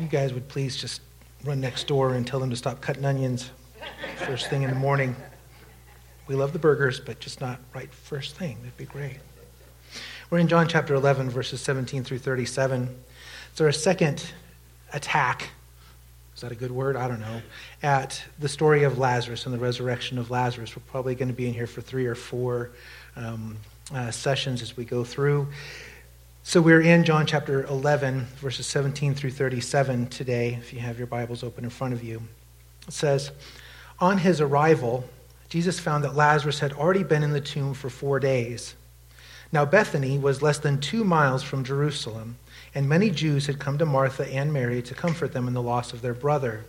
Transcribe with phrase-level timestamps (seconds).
[0.00, 1.02] you guys would please just
[1.44, 3.50] run next door and tell them to stop cutting onions
[4.16, 5.14] first thing in the morning.
[6.26, 8.56] We love the burgers, but just not right first thing.
[8.62, 9.18] That'd be great.
[10.30, 12.88] We're in John chapter 11, verses 17 through 37.
[13.52, 14.24] It's our second
[14.94, 15.50] attack.
[16.34, 16.96] Is that a good word?
[16.96, 17.42] I don't know.
[17.82, 20.76] At the story of Lazarus and the resurrection of Lazarus.
[20.76, 22.70] We're probably going to be in here for three or four
[23.16, 23.56] um,
[23.92, 25.48] uh, sessions as we go through.
[26.42, 31.06] So we're in John chapter 11, verses 17 through 37 today, if you have your
[31.06, 32.22] Bibles open in front of you.
[32.88, 33.30] It says,
[34.00, 35.04] On his arrival,
[35.50, 38.74] Jesus found that Lazarus had already been in the tomb for four days.
[39.52, 42.38] Now, Bethany was less than two miles from Jerusalem,
[42.74, 45.92] and many Jews had come to Martha and Mary to comfort them in the loss
[45.92, 46.64] of their brother.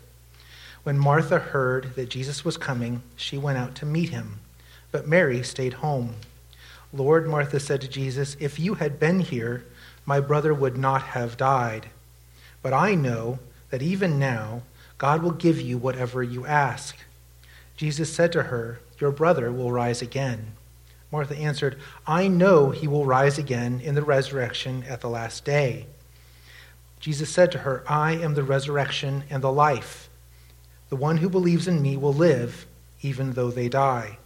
[0.84, 4.42] When Martha heard that Jesus was coming, she went out to meet him,
[4.92, 6.16] but Mary stayed home.
[6.94, 9.64] Lord, Martha said to Jesus, If you had been here,
[10.06, 11.90] my brother would not have died.
[12.62, 14.64] But I know that even now,
[14.98, 16.98] God will give you whatever you ask.
[17.76, 20.54] Jesus said to her, Your brother will rise again.
[21.12, 25.88] Martha answered, I know he will rise again in the resurrection at the last day.
[27.00, 30.10] Jesus said to her, I am the resurrection and the life.
[30.90, 32.68] The one who believes in me will live,
[33.02, 34.18] even though they die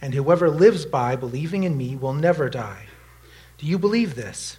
[0.00, 2.86] and whoever lives by believing in me will never die.
[3.58, 4.58] Do you believe this?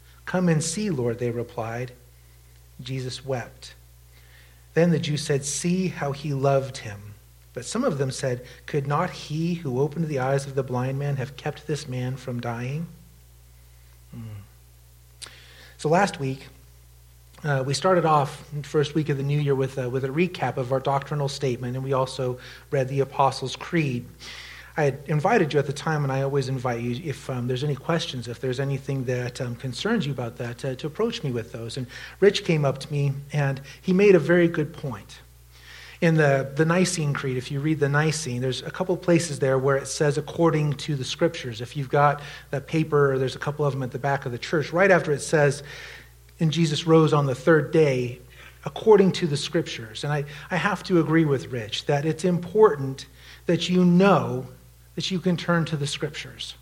[0.31, 1.91] Come and see, Lord, they replied.
[2.79, 3.75] Jesus wept.
[4.75, 7.15] Then the Jews said, See how he loved him.
[7.53, 10.97] But some of them said, Could not he who opened the eyes of the blind
[10.97, 12.87] man have kept this man from dying?
[14.13, 15.27] Hmm.
[15.77, 16.47] So last week,
[17.43, 20.55] uh, we started off first week of the new year with, uh, with a recap
[20.55, 24.05] of our doctrinal statement, and we also read the Apostles' Creed.
[24.77, 27.63] I had invited you at the time, and I always invite you if um, there's
[27.63, 31.31] any questions, if there's anything that um, concerns you about that, uh, to approach me
[31.31, 31.75] with those.
[31.77, 31.87] And
[32.19, 35.19] Rich came up to me, and he made a very good point.
[35.99, 39.59] In the, the Nicene Creed, if you read the Nicene, there's a couple places there
[39.59, 41.61] where it says according to the Scriptures.
[41.61, 44.39] If you've got that paper, there's a couple of them at the back of the
[44.39, 44.73] church.
[44.73, 45.61] Right after it says,
[46.39, 48.19] and Jesus rose on the third day,
[48.65, 50.03] according to the Scriptures.
[50.03, 53.05] And I, I have to agree with Rich that it's important
[53.45, 54.47] that you know
[55.01, 56.53] that you can turn to the scriptures.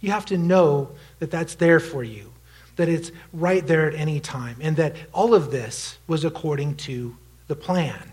[0.00, 2.32] You have to know that that's there for you,
[2.76, 7.14] that it's right there at any time, and that all of this was according to
[7.48, 8.10] the plan,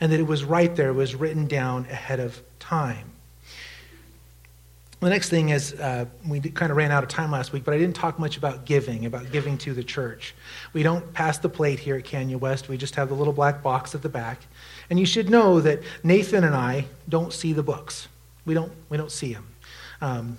[0.00, 3.10] and that it was right there, was written down ahead of time.
[5.00, 7.74] The next thing is, uh, we kind of ran out of time last week, but
[7.74, 10.32] I didn't talk much about giving, about giving to the church.
[10.72, 12.68] We don't pass the plate here at Canyon West.
[12.68, 14.42] We just have the little black box at the back.
[14.90, 18.06] And you should know that Nathan and I don't see the books.
[18.48, 19.46] We don't, we don't see him.
[20.00, 20.38] Um,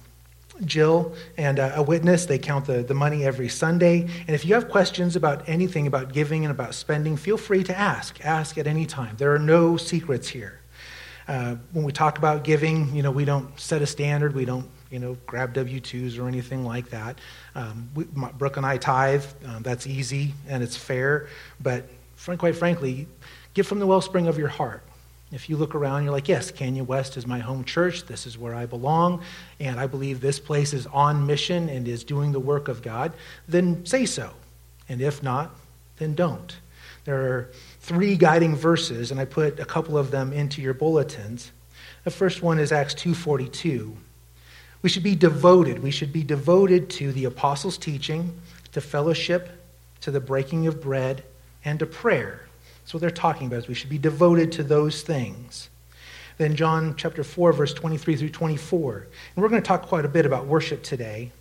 [0.66, 4.02] Jill and uh, a witness, they count the, the money every Sunday.
[4.02, 7.78] And if you have questions about anything about giving and about spending, feel free to
[7.78, 8.26] ask.
[8.26, 9.16] Ask at any time.
[9.18, 10.60] There are no secrets here.
[11.28, 14.34] Uh, when we talk about giving, you know, we don't set a standard.
[14.34, 17.20] We don't, you know, grab W-2s or anything like that.
[17.54, 19.24] Um, we, Brooke and I tithe.
[19.46, 21.28] Um, that's easy and it's fair.
[21.62, 21.86] But
[22.38, 23.08] quite frankly,
[23.54, 24.84] give from the wellspring of your heart.
[25.32, 28.06] If you look around, you're like, yes, Canyon West is my home church.
[28.06, 29.22] This is where I belong.
[29.60, 33.14] And I believe this place is on mission and is doing the work of God.
[33.48, 34.32] Then say so.
[34.88, 35.56] And if not,
[35.98, 36.56] then don't.
[37.06, 41.52] There are three guiding verses, and I put a couple of them into your bulletins.
[42.04, 43.96] The first one is Acts 2:42.
[44.82, 45.84] We should be devoted.
[45.84, 48.40] We should be devoted to the apostles' teaching,
[48.72, 49.50] to fellowship,
[50.02, 51.24] to the breaking of bread,
[51.64, 52.49] and to prayer.
[52.90, 53.58] That's what they're talking about.
[53.60, 55.70] Is we should be devoted to those things.
[56.40, 59.08] Then John chapter 4, verse 23 through 24.
[59.36, 61.32] And we're going to talk quite a bit about worship today.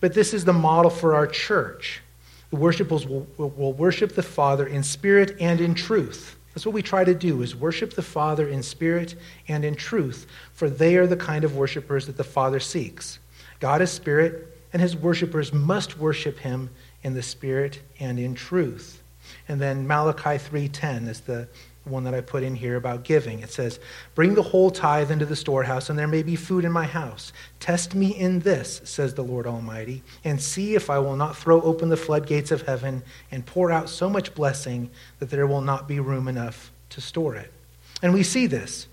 [0.00, 2.02] But this is the model for our church.
[2.50, 6.36] The worshippers will, will worship the Father in spirit and in truth.
[6.54, 9.16] That's what we try to do is worship the Father in spirit
[9.48, 13.18] and in truth, for they are the kind of worshipers that the Father seeks.
[13.58, 16.70] God is spirit, and his worshippers must worship him
[17.02, 19.01] in the spirit and in truth.
[19.48, 21.48] And then Malachi 3:10 is the
[21.84, 23.40] one that I put in here about giving.
[23.40, 23.80] It says,
[24.14, 27.32] Bring the whole tithe into the storehouse, and there may be food in my house.
[27.58, 31.60] Test me in this, says the Lord Almighty, and see if I will not throw
[31.62, 35.88] open the floodgates of heaven and pour out so much blessing that there will not
[35.88, 37.52] be room enough to store it.
[38.00, 38.86] And we see this.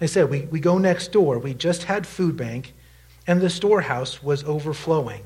[0.00, 1.38] I said, we, we go next door.
[1.38, 2.72] We just had food bank,
[3.26, 5.22] and the storehouse was overflowing.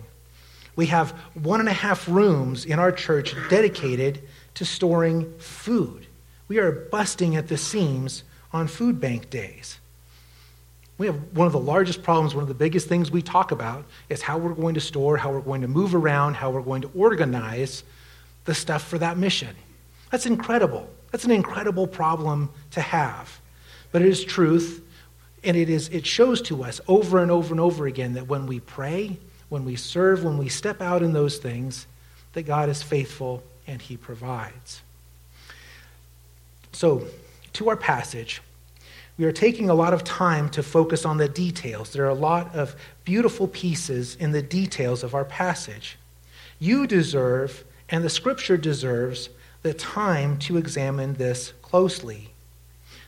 [0.76, 4.23] We have one and a half rooms in our church dedicated
[4.55, 6.06] to storing food.
[6.49, 9.78] We are busting at the seams on food bank days.
[10.99, 13.84] We have one of the largest problems, one of the biggest things we talk about
[14.08, 16.82] is how we're going to store, how we're going to move around, how we're going
[16.82, 17.84] to organize
[18.44, 19.55] the stuff for that mission.
[20.11, 20.88] That's incredible.
[21.12, 23.40] That's an incredible problem to have.
[23.93, 24.82] But it is truth,
[25.44, 28.46] and it, is, it shows to us over and over and over again that when
[28.46, 29.19] we pray,
[29.49, 31.87] when we serve, when we step out in those things,
[32.33, 34.83] that God is faithful and He provides.
[36.73, 37.07] So,
[37.55, 38.43] to our passage,
[39.19, 41.93] we are taking a lot of time to focus on the details.
[41.93, 45.97] There are a lot of beautiful pieces in the details of our passage.
[46.59, 49.31] You deserve, and the scripture deserves,
[49.63, 52.29] the time to examine this closely.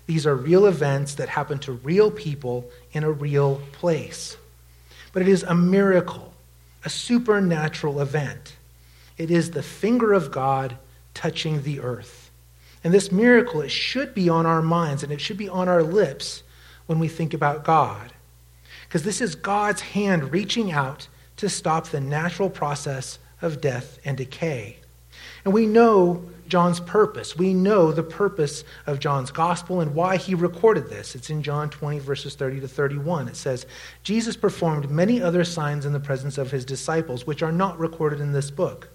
[0.06, 4.38] These are real events that happen to real people in a real place.
[5.12, 6.32] But it is a miracle,
[6.84, 8.56] a supernatural event.
[9.16, 10.76] It is the finger of God
[11.14, 12.31] touching the earth.
[12.84, 15.82] And this miracle, it should be on our minds and it should be on our
[15.82, 16.43] lips
[16.87, 18.12] when we think about God.
[18.87, 24.16] Because this is God's hand reaching out to stop the natural process of death and
[24.16, 24.78] decay.
[25.44, 27.36] And we know John's purpose.
[27.36, 31.14] We know the purpose of John's gospel and why he recorded this.
[31.14, 33.28] It's in John 20, verses 30 to 31.
[33.28, 33.66] It says,
[34.02, 38.20] Jesus performed many other signs in the presence of his disciples, which are not recorded
[38.20, 38.88] in this book.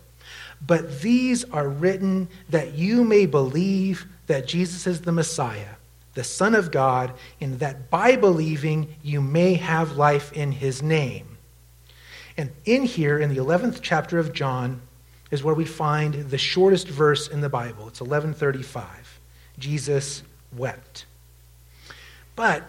[0.66, 5.76] But these are written that you may believe that Jesus is the Messiah,
[6.14, 11.38] the Son of God, and that by believing you may have life in his name.
[12.38, 14.82] And in here, in the 11th chapter of John,
[15.34, 17.88] is where we find the shortest verse in the Bible.
[17.88, 19.20] It's 1135.
[19.58, 20.22] Jesus
[20.56, 21.08] wept.
[22.36, 22.64] But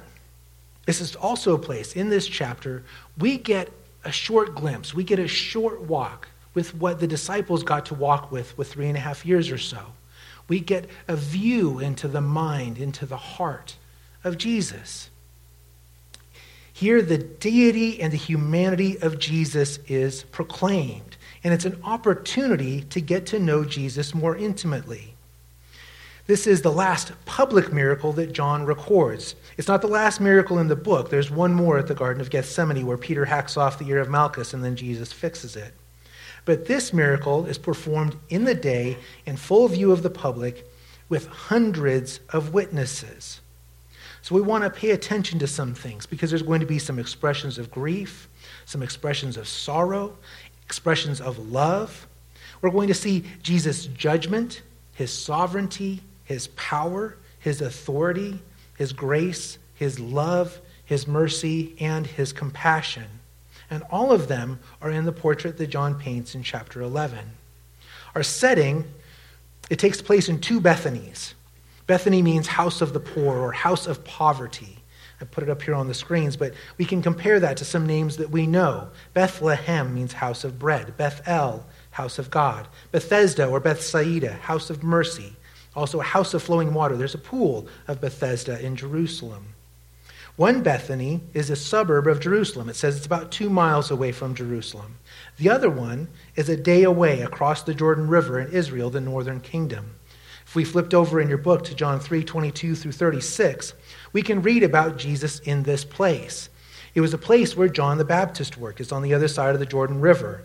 [0.87, 2.83] this is also a place in this chapter
[3.19, 3.71] we get
[4.05, 8.33] a short glimpse, we get a short walk with what the disciples got to walk
[8.33, 9.93] with with three and a half years or so.
[10.49, 13.77] We get a view into the mind, into the heart
[14.25, 15.11] of Jesus.
[16.73, 21.14] Here, the deity and the humanity of Jesus is proclaimed,
[21.45, 25.15] and it's an opportunity to get to know Jesus more intimately.
[26.27, 29.35] This is the last public miracle that John records.
[29.59, 31.11] It's not the last miracle in the book.
[31.11, 34.09] There's one more at the Garden of Gethsemane where Peter hacks off the ear of
[34.09, 35.75] Malchus and then Jesus fixes it.
[36.47, 40.67] But this miracle is performed in the day in full view of the public
[41.11, 43.41] with hundreds of witnesses.
[44.23, 46.99] So we want to pay attention to some things because there's going to be some
[46.99, 48.27] expressions of grief,
[48.65, 50.17] some expressions of sorrow,
[50.67, 52.07] expressions of love.
[52.61, 54.63] We're going to see Jesus' judgment,
[54.95, 58.41] his sovereignty, his power, his authority,
[58.77, 63.07] his grace, his love, his mercy, and his compassion.
[63.71, 67.19] And all of them are in the portrait that John paints in chapter 11.
[68.15, 68.85] Our setting,
[69.71, 71.35] it takes place in two Bethanies.
[71.87, 74.79] Bethany means house of the poor or house of poverty.
[75.25, 77.87] I put it up here on the screens, but we can compare that to some
[77.87, 78.89] names that we know.
[79.15, 80.99] Bethlehem means house of bread.
[80.99, 82.69] Bethel, house of God.
[82.93, 85.35] Bethesda or Bethsaida, house of mercy.
[85.75, 86.95] Also a house of flowing water.
[86.95, 89.55] There's a pool of Bethesda in Jerusalem.
[90.37, 92.69] One Bethany is a suburb of Jerusalem.
[92.69, 94.99] It says it's about two miles away from Jerusalem.
[95.39, 99.41] The other one is a day away across the Jordan River in Israel, the northern
[99.41, 99.95] kingdom.
[100.47, 103.75] If we flipped over in your book to John 3 22 through 36,
[104.15, 106.49] we can read about Jesus in this place.
[106.95, 108.81] It was a place where John the Baptist worked.
[108.81, 110.45] It's on the other side of the Jordan River.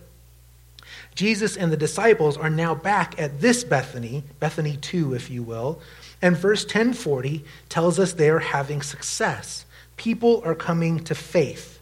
[1.15, 5.79] Jesus and the disciples are now back at this Bethany, Bethany 2, if you will,
[6.21, 9.65] and verse 1040 tells us they are having success
[9.99, 11.79] people are coming to faith.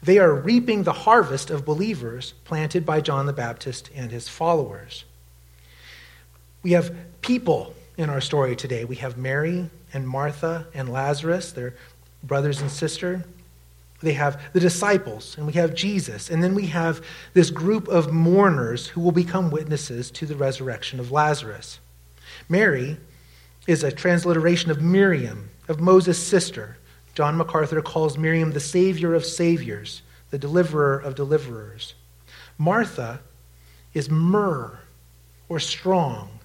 [0.00, 5.04] They are reaping the harvest of believers planted by John the Baptist and his followers.
[6.62, 8.84] We have people in our story today.
[8.84, 11.74] We have Mary and Martha and Lazarus, their
[12.22, 13.24] brothers and sister.
[14.02, 16.28] They have the disciples, and we have Jesus.
[16.28, 21.00] And then we have this group of mourners who will become witnesses to the resurrection
[21.00, 21.80] of Lazarus.
[22.46, 22.98] Mary
[23.66, 26.76] is a transliteration of Miriam, of Moses' sister.
[27.14, 31.94] John MacArthur calls Miriam the Savior of Saviors, the deliverer of deliverers.
[32.58, 33.20] Martha
[33.94, 34.78] is myrrh
[35.48, 36.35] or strong.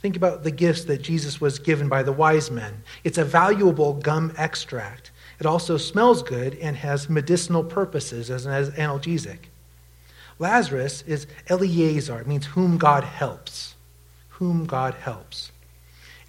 [0.00, 2.82] Think about the gifts that Jesus was given by the wise men.
[3.04, 5.10] It's a valuable gum extract.
[5.38, 9.38] It also smells good and has medicinal purposes as an analgesic.
[10.38, 13.74] Lazarus is Eleazar, it means whom God helps.
[14.30, 15.52] Whom God helps.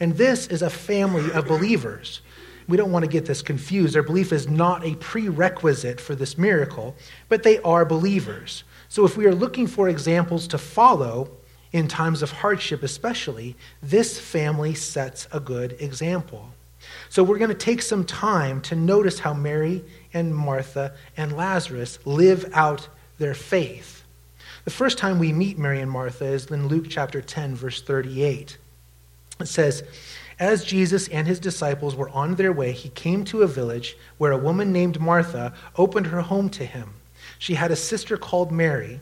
[0.01, 2.21] And this is a family of believers.
[2.67, 3.95] We don't want to get this confused.
[3.95, 6.95] Their belief is not a prerequisite for this miracle,
[7.29, 8.65] but they are believers.
[8.89, 11.31] So if we are looking for examples to follow,
[11.71, 16.49] in times of hardship especially, this family sets a good example.
[17.09, 21.99] So we're going to take some time to notice how Mary and Martha and Lazarus
[22.05, 22.87] live out
[23.17, 24.03] their faith.
[24.65, 28.57] The first time we meet Mary and Martha is in Luke chapter 10, verse 38.
[29.39, 29.83] It says,
[30.39, 34.31] As Jesus and his disciples were on their way, he came to a village where
[34.31, 36.93] a woman named Martha opened her home to him.
[37.39, 39.01] She had a sister called Mary,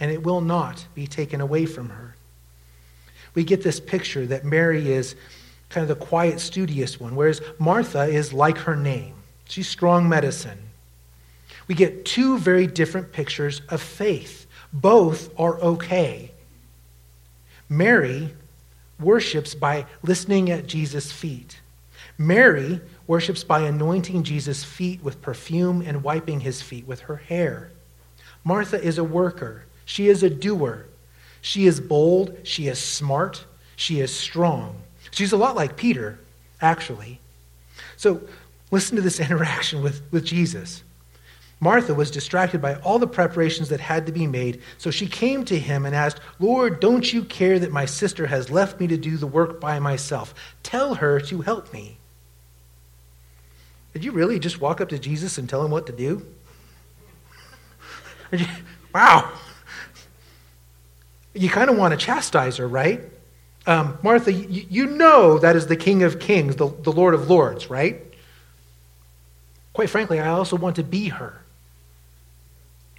[0.00, 2.14] and it will not be taken away from her.
[3.34, 5.14] We get this picture that Mary is
[5.68, 9.14] kind of the quiet, studious one, whereas Martha is like her name.
[9.46, 10.58] She's strong medicine.
[11.66, 14.46] We get two very different pictures of faith.
[14.72, 16.32] Both are okay.
[17.68, 18.34] Mary
[18.98, 21.60] worships by listening at Jesus' feet.
[22.16, 27.70] Mary worships by anointing Jesus' feet with perfume and wiping his feet with her hair.
[28.42, 30.84] Martha is a worker, she is a doer.
[31.40, 34.82] She is bold, she is smart, she is strong.
[35.12, 36.18] She's a lot like Peter,
[36.60, 37.20] actually.
[37.96, 38.20] So
[38.70, 40.82] listen to this interaction with, with Jesus.
[41.58, 45.42] Martha was distracted by all the preparations that had to be made, so she came
[45.46, 48.98] to him and asked, Lord, don't you care that my sister has left me to
[48.98, 50.34] do the work by myself?
[50.62, 51.96] Tell her to help me.
[53.94, 56.26] Did you really just walk up to Jesus and tell him what to do?
[58.94, 59.32] wow.
[61.38, 63.00] You kind of want to chastise her, right?
[63.66, 67.28] Um, Martha, you, you know that is the King of Kings, the, the Lord of
[67.28, 68.02] Lords, right?
[69.72, 71.40] Quite frankly, I also want to be her.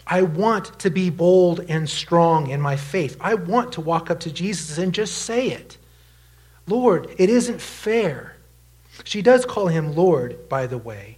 [0.05, 3.17] I want to be bold and strong in my faith.
[3.19, 5.77] I want to walk up to Jesus and just say it.
[6.67, 8.36] Lord, it isn't fair.
[9.03, 11.17] She does call him Lord, by the way.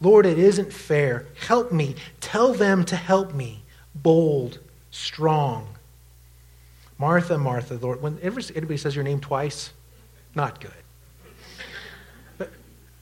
[0.00, 1.26] Lord, it isn't fair.
[1.46, 1.96] Help me.
[2.20, 3.62] Tell them to help me.
[3.94, 4.58] Bold,
[4.90, 5.66] strong.
[6.98, 8.02] Martha, Martha, Lord.
[8.02, 9.72] When anybody says your name twice,
[10.34, 10.72] not good.
[12.36, 12.50] But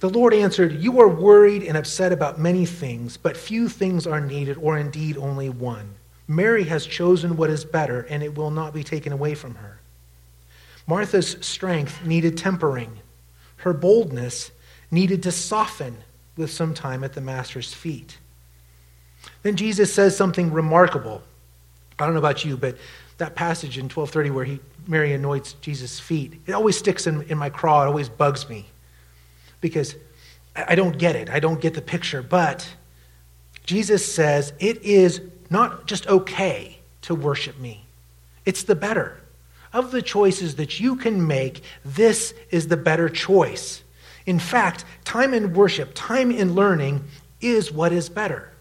[0.01, 4.21] The Lord answered, You are worried and upset about many things, but few things are
[4.21, 5.95] needed, or indeed only one.
[6.29, 9.81] Mary has chosen what is better, and it will not be taken away from her.
[10.87, 12.99] Martha's strength needed tempering.
[13.57, 14.51] Her boldness
[14.91, 15.97] needed to soften
[16.37, 18.19] with some time at the Master's feet.
[19.43, 21.23] Then Jesus says something remarkable.
[21.99, 22.77] I don't know about you, but
[23.19, 27.39] that passage in 1230 where he, Mary anoints Jesus' feet, it always sticks in, in
[27.39, 27.83] my craw.
[27.83, 28.67] It always bugs me
[29.61, 29.97] because
[30.55, 31.31] I don't get it.
[31.31, 32.23] I don't get the picture.
[32.23, 32.69] But
[33.65, 35.21] Jesus says it is
[35.51, 37.85] not just okay to worship me,
[38.45, 39.21] it's the better.
[39.73, 43.83] Of the choices that you can make, this is the better choice.
[44.25, 47.05] In fact, time in worship, time in learning
[47.43, 48.53] is what is better.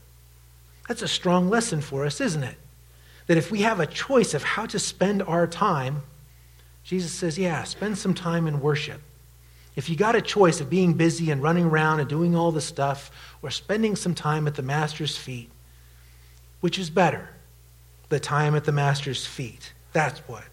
[0.88, 2.58] That's a strong lesson for us, isn't it?
[3.28, 6.04] That if we have a choice of how to spend our time,
[6.84, 9.02] Jesus says, yeah, spend some time in worship.
[9.76, 12.62] If you got a choice of being busy and running around and doing all the
[12.62, 15.50] stuff or spending some time at the Master's feet,
[16.62, 17.30] which is better?
[18.10, 19.74] The time at the Master's feet.
[19.92, 20.46] That's what.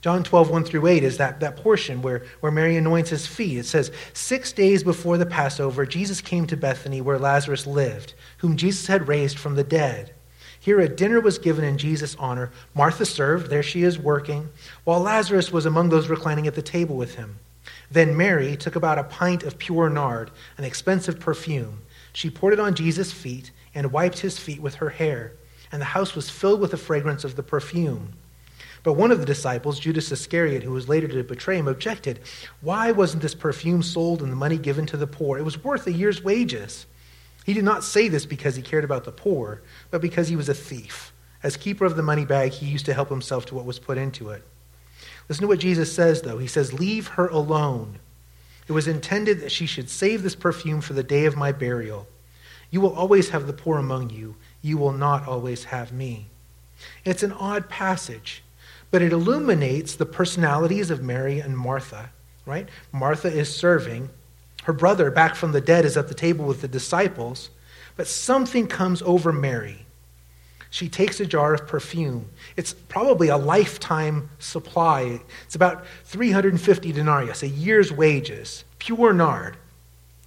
[0.00, 3.58] John 12, 1 through 8 is that, that portion where, where Mary anoints his feet.
[3.58, 8.56] It says, Six days before the Passover, Jesus came to Bethany where Lazarus lived, whom
[8.56, 10.13] Jesus had raised from the dead.
[10.64, 12.50] Here a dinner was given in Jesus' honor.
[12.74, 14.48] Martha served, there she is working,
[14.84, 17.38] while Lazarus was among those reclining at the table with him.
[17.90, 21.82] Then Mary took about a pint of pure nard, an expensive perfume.
[22.14, 25.32] She poured it on Jesus' feet and wiped his feet with her hair,
[25.70, 28.14] and the house was filled with the fragrance of the perfume.
[28.82, 32.20] But one of the disciples, Judas Iscariot, who was later to betray him, objected,
[32.62, 35.36] Why wasn't this perfume sold and the money given to the poor?
[35.36, 36.86] It was worth a year's wages.
[37.44, 40.48] He did not say this because he cared about the poor, but because he was
[40.48, 41.12] a thief.
[41.42, 43.98] As keeper of the money bag, he used to help himself to what was put
[43.98, 44.42] into it.
[45.28, 46.38] Listen to what Jesus says, though.
[46.38, 47.98] He says, Leave her alone.
[48.66, 52.06] It was intended that she should save this perfume for the day of my burial.
[52.70, 54.36] You will always have the poor among you.
[54.62, 56.28] You will not always have me.
[57.04, 58.42] It's an odd passage,
[58.90, 62.10] but it illuminates the personalities of Mary and Martha,
[62.46, 62.68] right?
[62.90, 64.08] Martha is serving.
[64.64, 67.50] Her brother, back from the dead, is at the table with the disciples,
[67.96, 69.84] but something comes over Mary.
[70.70, 72.30] She takes a jar of perfume.
[72.56, 75.20] It's probably a lifetime supply.
[75.44, 79.56] It's about 350 denarii, a year's wages, pure nard,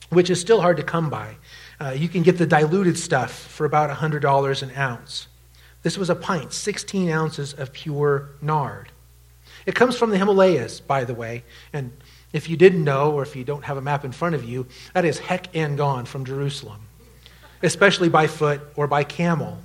[0.10, 1.36] which is still hard to come by.
[1.82, 5.28] Uh, you can get the diluted stuff for about $100 an ounce.
[5.82, 8.90] This was a pint, 16 ounces of pure nard.
[9.66, 11.92] It comes from the Himalayas, by the way, and
[12.34, 14.68] if you didn't know, or if you don't have a map in front of you,
[14.94, 16.82] that is heck and gone from Jerusalem,
[17.64, 19.58] especially by foot or by camel.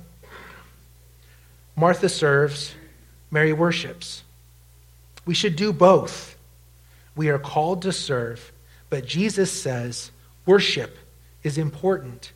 [1.75, 2.73] Martha serves,
[3.31, 4.23] Mary worships.
[5.25, 6.37] We should do both.
[7.15, 8.51] We are called to serve,
[8.89, 10.11] but Jesus says
[10.45, 10.97] worship
[11.43, 12.31] is important.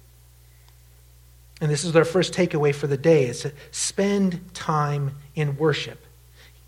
[1.60, 6.04] And this is our first takeaway for the day is to spend time in worship.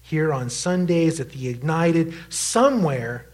[0.02, 3.28] Here on Sundays at the Ignited, somewhere,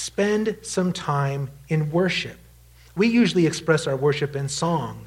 [0.00, 2.38] spend some time in worship.
[2.96, 5.06] We usually express our worship in song.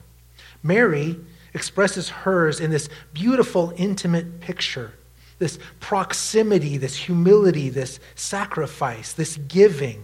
[0.61, 1.19] Mary
[1.53, 4.93] expresses hers in this beautiful, intimate picture
[5.39, 10.01] this proximity, this humility, this sacrifice, this giving.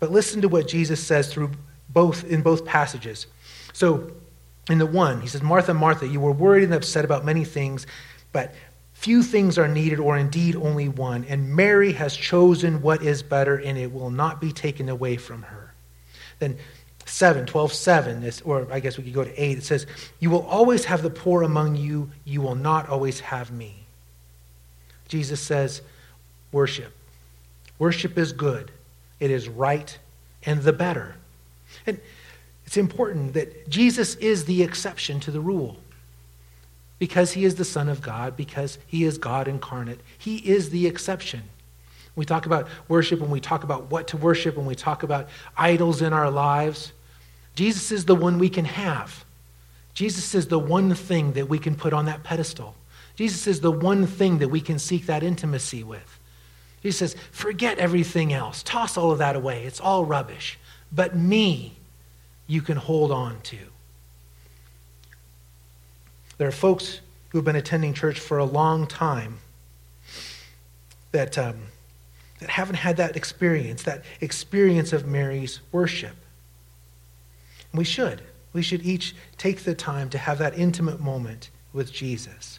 [0.00, 1.52] But listen to what Jesus says through
[1.88, 3.26] both in both passages.
[3.72, 4.10] So,
[4.68, 7.86] in the one, he says, Martha, Martha, you were worried and upset about many things,
[8.32, 8.54] but
[9.02, 11.24] few things are needed, or indeed only one.
[11.24, 15.42] And Mary has chosen what is better, and it will not be taken away from
[15.42, 15.74] her.
[16.38, 16.56] Then
[17.04, 19.86] 7, 12, 7, is, or I guess we could go to 8, it says,
[20.20, 23.74] You will always have the poor among you, you will not always have me.
[25.08, 25.82] Jesus says,
[26.52, 26.92] Worship.
[27.80, 28.70] Worship is good,
[29.18, 29.98] it is right
[30.44, 31.16] and the better.
[31.88, 31.98] And
[32.66, 35.76] it's important that Jesus is the exception to the rule.
[37.02, 40.86] Because he is the Son of God, because he is God incarnate, he is the
[40.86, 41.42] exception.
[42.14, 45.28] We talk about worship and we talk about what to worship and we talk about
[45.56, 46.92] idols in our lives.
[47.56, 49.24] Jesus is the one we can have.
[49.94, 52.76] Jesus is the one thing that we can put on that pedestal.
[53.16, 56.20] Jesus is the one thing that we can seek that intimacy with.
[56.82, 58.62] He says, forget everything else.
[58.62, 59.64] Toss all of that away.
[59.64, 60.56] It's all rubbish.
[60.92, 61.74] But me,
[62.46, 63.71] you can hold on to.
[66.42, 69.38] There are folks who have been attending church for a long time
[71.12, 71.68] that, um,
[72.40, 76.16] that haven't had that experience, that experience of Mary's worship.
[77.70, 78.22] And we should.
[78.52, 82.58] We should each take the time to have that intimate moment with Jesus.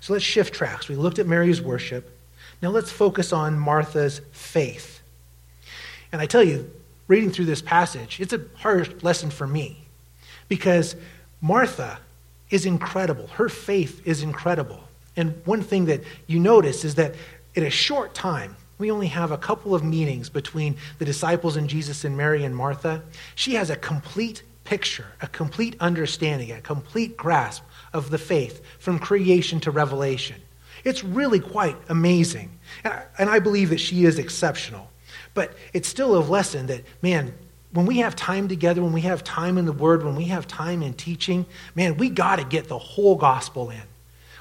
[0.00, 0.88] So let's shift tracks.
[0.88, 2.18] We looked at Mary's worship.
[2.62, 5.02] Now let's focus on Martha's faith.
[6.10, 6.70] And I tell you,
[7.06, 9.76] reading through this passage, it's a hard lesson for me
[10.48, 10.96] because
[11.42, 11.98] Martha
[12.50, 13.26] is incredible.
[13.28, 14.80] Her faith is incredible.
[15.16, 17.14] And one thing that you notice is that
[17.54, 21.68] in a short time, we only have a couple of meetings between the disciples and
[21.68, 23.02] Jesus and Mary and Martha.
[23.34, 28.98] She has a complete picture, a complete understanding, a complete grasp of the faith from
[28.98, 30.40] creation to revelation.
[30.84, 32.50] It's really quite amazing.
[32.84, 34.88] And I, and I believe that she is exceptional.
[35.34, 37.34] But it's still a lesson that, man,
[37.72, 40.46] when we have time together, when we have time in the Word, when we have
[40.46, 43.82] time in teaching, man, we got to get the whole gospel in.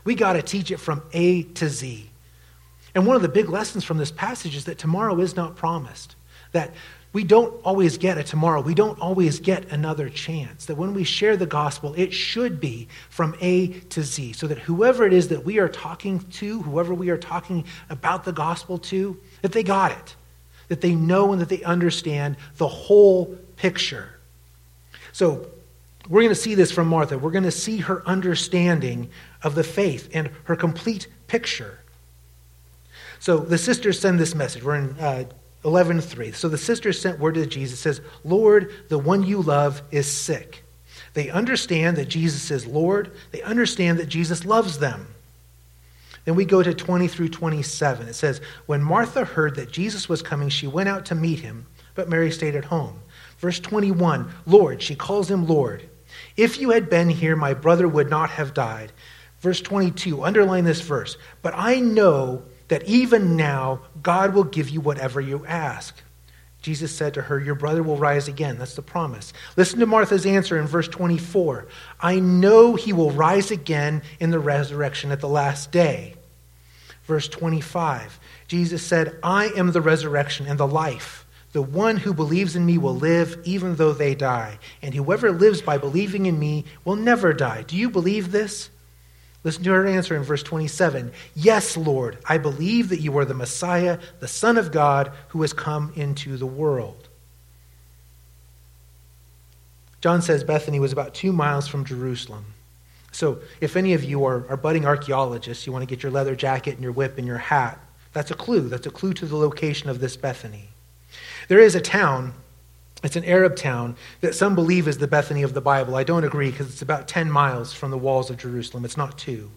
[0.05, 2.09] We got to teach it from A to Z.
[2.95, 6.15] And one of the big lessons from this passage is that tomorrow is not promised.
[6.53, 6.73] That
[7.11, 8.61] we don't always get a tomorrow.
[8.61, 10.65] We don't always get another chance.
[10.65, 14.33] That when we share the gospel, it should be from A to Z.
[14.33, 18.23] So that whoever it is that we are talking to, whoever we are talking about
[18.23, 20.15] the gospel to, that they got it
[20.67, 24.19] that they know and that they understand the whole picture.
[25.11, 25.47] So,
[26.09, 27.17] we're going to see this from Martha.
[27.17, 29.09] We're going to see her understanding
[29.43, 31.79] of the faith and her complete picture.
[33.19, 34.63] So, the sisters send this message.
[34.63, 35.25] We're in uh,
[35.65, 36.31] 11 3.
[36.31, 40.63] So, the sisters sent word to Jesus says, Lord, the one you love is sick.
[41.13, 45.07] They understand that Jesus is Lord, they understand that Jesus loves them.
[46.27, 48.09] Then we go to 20 through 27.
[48.09, 51.65] It says, When Martha heard that Jesus was coming, she went out to meet him,
[51.95, 52.99] but Mary stayed at home.
[53.37, 55.87] Verse 21 Lord, she calls him Lord.
[56.35, 58.91] If you had been here, my brother would not have died.
[59.39, 61.15] Verse 22, underline this verse.
[61.41, 65.95] But I know that even now God will give you whatever you ask.
[66.61, 68.57] Jesus said to her, Your brother will rise again.
[68.57, 69.31] That's the promise.
[69.55, 71.69] Listen to Martha's answer in verse 24
[72.01, 76.15] I know he will rise again in the resurrection at the last day.
[77.07, 81.25] Verse 25 Jesus said, I am the resurrection and the life.
[81.53, 85.61] The one who believes in me will live even though they die, and whoever lives
[85.61, 87.63] by believing in me will never die.
[87.63, 88.69] Do you believe this?
[89.43, 93.33] Listen to her answer in verse 27 Yes, Lord, I believe that you are the
[93.33, 97.07] Messiah, the Son of God, who has come into the world.
[100.01, 102.53] John says Bethany was about two miles from Jerusalem.
[103.17, 106.35] So, if any of you are, are budding archaeologists, you want to get your leather
[106.35, 107.79] jacket and your whip and your hat,
[108.13, 108.69] that's a clue.
[108.69, 110.69] That's a clue to the location of this Bethany.
[111.47, 112.35] There is a town
[113.03, 115.95] it's an Arab town that some believe is the Bethany of the Bible.
[115.95, 118.85] I don't agree because it's about 10 miles from the walls of Jerusalem.
[118.85, 119.49] It's not two.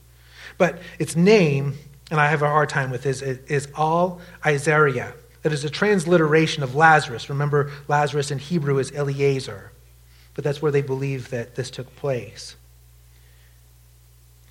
[0.57, 1.75] But its name,
[2.11, 5.13] and I have a hard time with this, is Al Izariah.
[5.43, 7.29] That is a transliteration of Lazarus.
[7.29, 9.71] Remember, Lazarus in Hebrew is Eliezer.
[10.35, 12.57] But that's where they believe that this took place.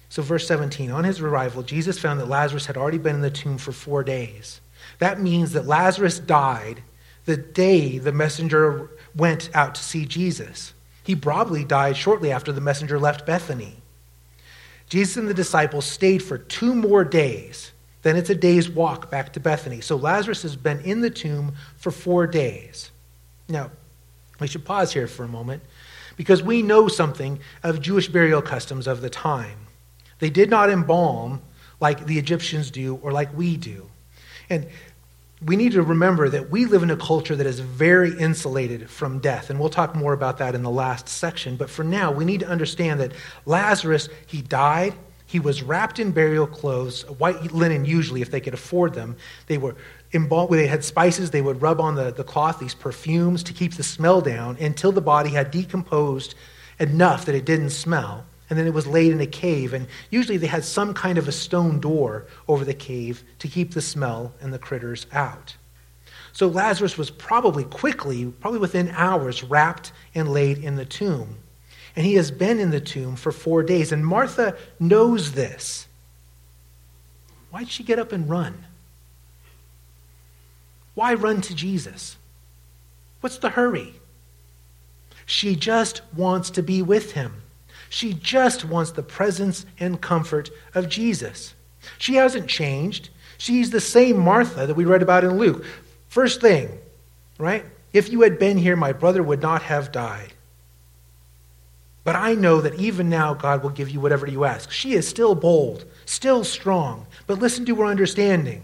[0.09, 3.29] So, verse 17 On his arrival, Jesus found that Lazarus had already been in the
[3.29, 4.59] tomb for four days.
[4.97, 6.81] That means that Lazarus died
[7.25, 10.73] the day the messenger went out to see Jesus.
[11.03, 13.75] He probably died shortly after the messenger left Bethany.
[14.89, 17.71] Jesus and the disciples stayed for two more days.
[18.01, 19.81] Then it's a day's walk back to Bethany.
[19.81, 22.89] So Lazarus has been in the tomb for four days.
[23.47, 23.69] Now,
[24.39, 25.61] we should pause here for a moment
[26.15, 29.67] because we know something of Jewish burial customs of the time.
[30.19, 31.41] They did not embalm
[31.79, 33.87] like the Egyptians do or like we do.
[34.49, 34.67] And
[35.45, 39.19] we need to remember that we live in a culture that is very insulated from
[39.19, 39.49] death.
[39.49, 41.55] And we'll talk more about that in the last section.
[41.55, 43.13] But for now, we need to understand that
[43.45, 44.93] Lazarus, he died.
[45.27, 49.15] He was wrapped in burial clothes, white linen usually, if they could afford them.
[49.47, 49.75] They were
[50.11, 53.75] embalmed, they had spices they would rub on the, the cloth, these perfumes to keep
[53.75, 56.33] the smell down until the body had decomposed
[56.79, 59.73] enough that it didn't smell and then it was laid in a cave.
[59.73, 63.73] And usually they had some kind of a stone door over the cave to keep
[63.73, 65.55] the smell and the critters out.
[66.33, 71.37] So Lazarus was probably quickly, probably within hours, wrapped and laid in the tomb.
[71.95, 73.91] And he has been in the tomb for four days.
[73.91, 75.87] And Martha knows this.
[77.51, 78.65] Why'd she get up and run?
[80.95, 82.17] Why run to Jesus?
[83.21, 83.93] What's the hurry?
[85.25, 87.41] She just wants to be with him.
[87.89, 91.55] She just wants the presence and comfort of Jesus.
[91.97, 93.09] She hasn't changed.
[93.37, 95.65] She's the same Martha that we read about in Luke.
[96.07, 96.69] First thing,
[97.37, 97.65] right?
[97.91, 100.33] If you had been here, my brother would not have died.
[102.03, 104.71] But I know that even now God will give you whatever you ask.
[104.71, 107.05] She is still bold, still strong.
[107.27, 108.63] But listen to her understanding.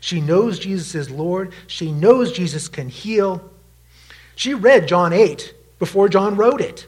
[0.00, 1.52] She knows Jesus is Lord.
[1.66, 3.50] She knows Jesus can heal.
[4.36, 6.86] She read John 8 before John wrote it.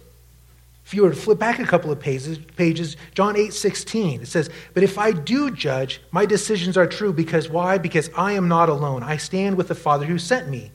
[0.86, 4.28] If you were to flip back a couple of pages, pages John 8 16, it
[4.28, 7.12] says, But if I do judge, my decisions are true.
[7.12, 7.76] Because why?
[7.76, 9.02] Because I am not alone.
[9.02, 10.70] I stand with the Father who sent me.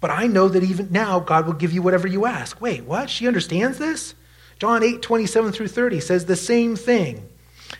[0.00, 2.60] But I know that even now God will give you whatever you ask.
[2.60, 3.10] Wait, what?
[3.10, 4.14] She understands this?
[4.60, 7.28] John 8 27 through 30 says the same thing.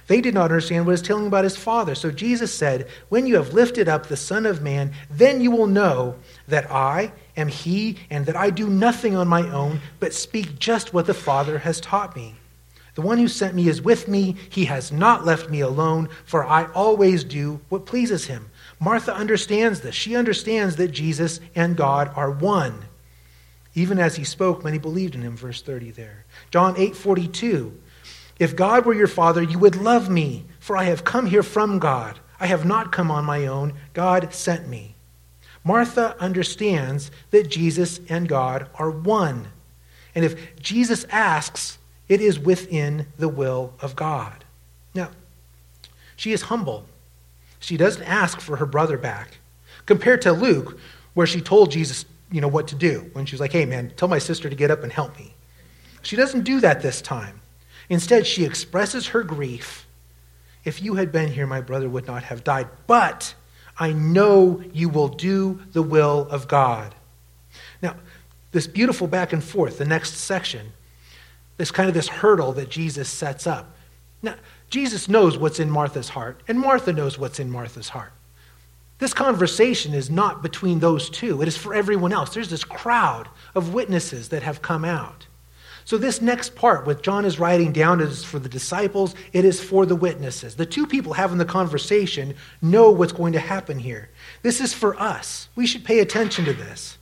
[0.08, 1.94] They did not understand what he was telling about his Father.
[1.94, 5.68] So Jesus said, When you have lifted up the Son of Man, then you will
[5.68, 6.16] know
[6.48, 10.92] that I am He, and that I do nothing on my own, but speak just
[10.92, 12.34] what the Father has taught me.
[12.98, 14.34] The one who sent me is with me.
[14.50, 18.50] He has not left me alone, for I always do what pleases him.
[18.80, 19.94] Martha understands this.
[19.94, 22.86] She understands that Jesus and God are one.
[23.74, 26.24] Even as he spoke, many believed in him, verse 30 there.
[26.50, 27.72] John 8 42.
[28.40, 31.78] If God were your father, you would love me, for I have come here from
[31.78, 32.18] God.
[32.40, 33.74] I have not come on my own.
[33.94, 34.96] God sent me.
[35.68, 39.48] Martha understands that Jesus and God are one.
[40.14, 41.76] And if Jesus asks,
[42.08, 44.46] it is within the will of God.
[44.94, 45.10] Now,
[46.16, 46.86] she is humble.
[47.60, 49.40] She doesn't ask for her brother back.
[49.84, 50.78] Compared to Luke,
[51.12, 53.92] where she told Jesus, you know, what to do when she was like, hey, man,
[53.94, 55.34] tell my sister to get up and help me.
[56.00, 57.42] She doesn't do that this time.
[57.90, 59.86] Instead, she expresses her grief.
[60.64, 62.68] If you had been here, my brother would not have died.
[62.86, 63.34] But
[63.78, 66.94] I know you will do the will of God.
[67.80, 67.96] Now,
[68.52, 70.72] this beautiful back and forth, the next section,
[71.58, 73.76] this kind of this hurdle that Jesus sets up.
[74.22, 74.34] Now,
[74.70, 78.12] Jesus knows what's in Martha's heart, and Martha knows what's in Martha's heart.
[78.98, 82.34] This conversation is not between those two, it is for everyone else.
[82.34, 85.26] There's this crowd of witnesses that have come out.
[85.88, 89.58] So, this next part, what John is writing down, is for the disciples, it is
[89.58, 90.54] for the witnesses.
[90.54, 94.10] The two people having the conversation know what's going to happen here.
[94.42, 95.48] This is for us.
[95.56, 96.98] We should pay attention to this.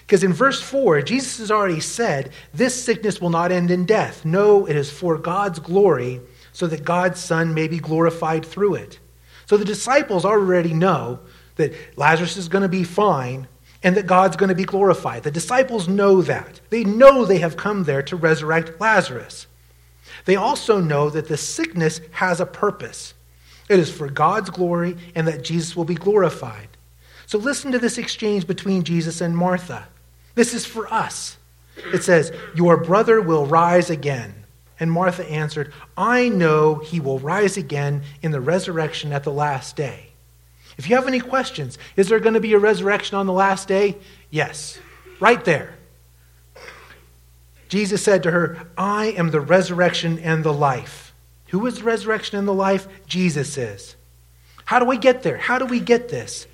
[0.00, 4.24] Because in verse 4, Jesus has already said, This sickness will not end in death.
[4.24, 6.20] No, it is for God's glory,
[6.52, 8.98] so that God's Son may be glorified through it.
[9.46, 11.20] So the disciples already know
[11.54, 13.46] that Lazarus is going to be fine
[13.82, 15.22] and that God's going to be glorified.
[15.22, 16.60] The disciples know that.
[16.70, 19.46] They know they have come there to resurrect Lazarus.
[20.24, 23.14] They also know that the sickness has a purpose.
[23.68, 26.68] It is for God's glory and that Jesus will be glorified.
[27.26, 29.88] So listen to this exchange between Jesus and Martha.
[30.34, 31.38] This is for us.
[31.92, 34.34] It says, Your brother will rise again.
[34.78, 39.76] And Martha answered, I know he will rise again in the resurrection at the last
[39.76, 40.11] day.
[40.78, 43.68] If you have any questions, is there going to be a resurrection on the last
[43.68, 43.96] day?
[44.30, 44.78] Yes,
[45.20, 45.74] right there.
[47.68, 51.14] Jesus said to her, I am the resurrection and the life.
[51.48, 52.86] Who is the resurrection and the life?
[53.06, 53.96] Jesus is.
[54.64, 55.36] How do we get there?
[55.36, 56.46] How do we get this?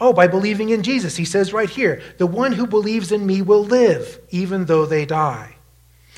[0.00, 1.16] Oh, by believing in Jesus.
[1.16, 5.04] He says right here, the one who believes in me will live, even though they
[5.04, 5.56] die.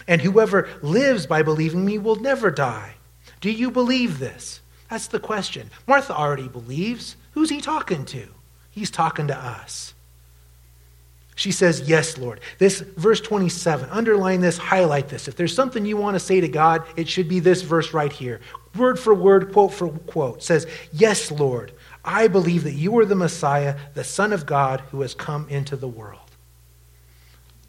[0.07, 2.97] And whoever lives by believing me will never die.
[3.41, 4.61] Do you believe this?
[4.91, 5.71] That's the question.
[5.87, 7.17] Martha already believes.
[7.33, 8.29] Who's he talking to?
[8.71, 9.95] He's talking to us.
[11.41, 12.41] She says, Yes, Lord.
[12.59, 15.27] This verse 27, underline this, highlight this.
[15.27, 18.13] If there's something you want to say to God, it should be this verse right
[18.13, 18.41] here.
[18.77, 21.73] Word for word, quote for quote, says, Yes, Lord.
[22.05, 25.77] I believe that you are the Messiah, the Son of God, who has come into
[25.77, 26.31] the world.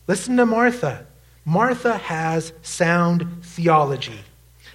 [0.08, 1.06] Listen to Martha.
[1.46, 4.20] Martha has sound theology.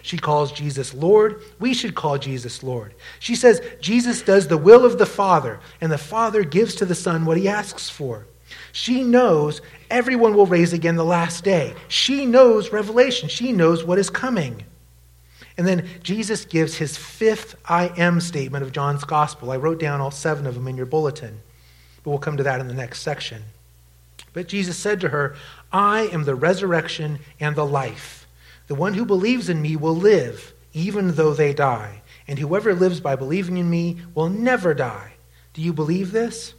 [0.07, 1.43] She calls Jesus Lord.
[1.59, 2.95] We should call Jesus Lord.
[3.19, 6.95] She says Jesus does the will of the Father, and the Father gives to the
[6.95, 8.25] Son what he asks for.
[8.71, 11.75] She knows everyone will raise again the last day.
[11.89, 13.29] She knows Revelation.
[13.29, 14.63] She knows what is coming.
[15.59, 19.51] And then Jesus gives his fifth I am statement of John's gospel.
[19.51, 21.41] I wrote down all seven of them in your bulletin,
[22.05, 23.43] but we'll come to that in the next section.
[24.33, 25.35] But Jesus said to her,
[25.73, 28.26] I am the resurrection and the life.
[28.67, 32.03] The one who believes in me will live, even though they die.
[32.29, 35.13] And whoever lives by believing in me will never die.
[35.55, 36.55] Do you believe this?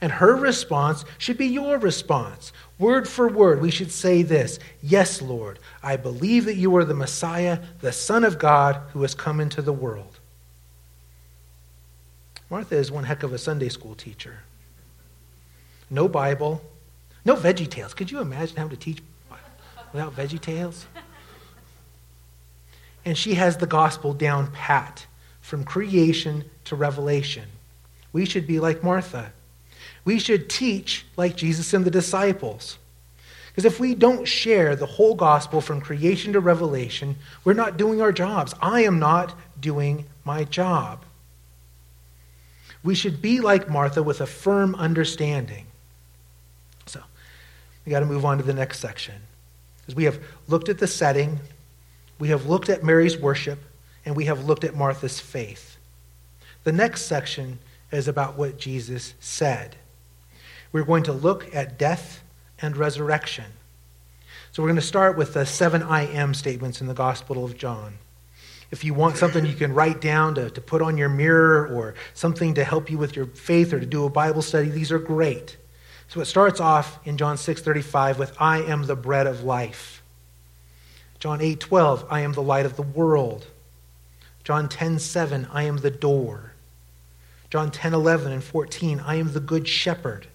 [0.00, 2.52] And her response should be your response.
[2.78, 6.94] Word for word, we should say this Yes, Lord, I believe that you are the
[6.94, 10.20] Messiah, the Son of God, who has come into the world.
[12.50, 14.38] Martha is one heck of a Sunday school teacher.
[15.90, 16.62] No Bible,
[17.24, 17.92] no Veggie Tales.
[17.92, 19.02] Could you imagine having to teach
[19.92, 20.86] without Veggie Tales?
[23.08, 25.06] And she has the gospel down pat
[25.40, 27.46] from creation to revelation.
[28.12, 29.32] We should be like Martha.
[30.04, 32.76] We should teach like Jesus and the disciples.
[33.46, 38.02] Because if we don't share the whole gospel from creation to revelation, we're not doing
[38.02, 38.54] our jobs.
[38.60, 41.02] I am not doing my job.
[42.84, 45.64] We should be like Martha with a firm understanding.
[46.84, 47.00] So,
[47.86, 49.14] we got to move on to the next section.
[49.80, 51.40] Because we have looked at the setting,
[52.18, 53.58] we have looked at Mary's worship,
[54.04, 55.76] and we have looked at Martha's faith.
[56.64, 57.58] The next section
[57.92, 59.76] is about what Jesus said.
[60.72, 62.22] We're going to look at death
[62.60, 63.46] and resurrection.
[64.52, 67.56] So we're going to start with the seven I am statements in the Gospel of
[67.56, 67.98] John.
[68.70, 71.94] If you want something you can write down to, to put on your mirror or
[72.12, 74.98] something to help you with your faith or to do a Bible study, these are
[74.98, 75.56] great.
[76.08, 79.97] So it starts off in John 6:35 with I am the bread of life.
[81.18, 83.46] John 8:12 I am the light of the world.
[84.44, 86.52] John 10:7 I am the door.
[87.50, 90.28] John 10:11 and 14 I am the good shepherd.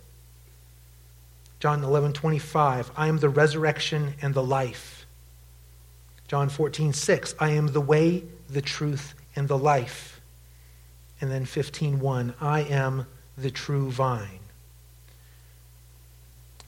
[1.63, 5.05] John 11, 25, I am the resurrection and the life.
[6.27, 10.19] John 14, 6, I am the way, the truth, and the life.
[11.21, 14.41] And then 15, 1, I am the true vine.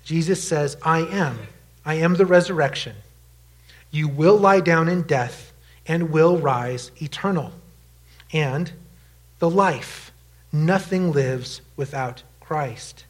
[0.05, 1.39] Jesus says, I am.
[1.83, 2.95] I am the resurrection.
[3.95, 5.53] You will lie down in death
[5.87, 7.53] and will rise eternal.
[8.33, 8.69] And
[9.39, 10.11] the life.
[10.51, 13.05] Nothing lives without Christ.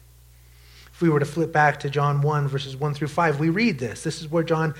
[0.92, 3.80] If we were to flip back to John 1, verses 1 through 5, we read
[3.80, 4.04] this.
[4.04, 4.74] This is where John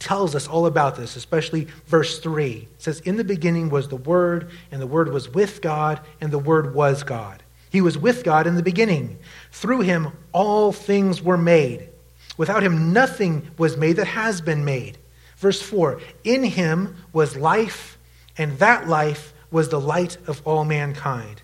[0.00, 2.50] tells us all about this, especially verse 3.
[2.50, 6.32] It says, In the beginning was the Word, and the Word was with God, and
[6.32, 7.44] the Word was God.
[7.70, 9.20] He was with God in the beginning.
[9.52, 11.90] Through him, all things were made.
[12.36, 14.98] Without him, nothing was made that has been made.
[15.44, 17.98] Verse 4 In him was life,
[18.38, 21.42] and that life was the light of all mankind.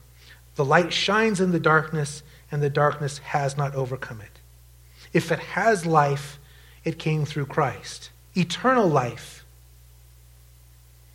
[0.56, 4.38] The light shines in the darkness, and the darkness has not overcome it.
[5.12, 6.38] If it has life,
[6.82, 8.08] it came through Christ.
[8.34, 9.44] Eternal life.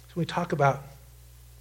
[0.09, 0.83] So we talk about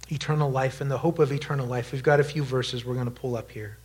[0.09, 1.91] eternal life and the hope of eternal life.
[1.91, 3.79] We've got a few verses we're going to pull up here.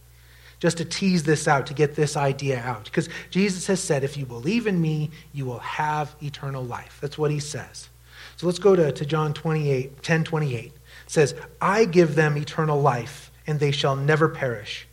[0.61, 2.85] Just to tease this out, to get this idea out.
[2.85, 6.99] Because Jesus has said, if you believe in me, you will have eternal life.
[7.01, 7.88] That's what he says.
[8.37, 10.66] So let's go to, to John 28, 10 28.
[10.66, 10.73] It
[11.07, 14.87] says, I give them eternal life, and they shall never perish.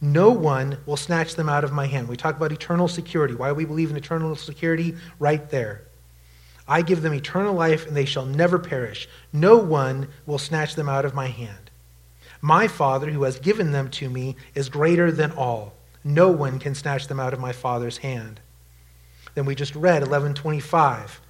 [0.00, 2.08] No one will snatch them out of my hand.
[2.08, 3.34] We talk about eternal security.
[3.34, 4.96] Why we believe in eternal security?
[5.18, 5.82] Right there.
[6.66, 9.08] I give them eternal life, and they shall never perish.
[9.32, 11.63] No one will snatch them out of my hand.
[12.44, 15.72] My Father, who has given them to me, is greater than all.
[16.04, 18.38] No one can snatch them out of my Father's hand.
[19.34, 21.22] Then we just read 1125.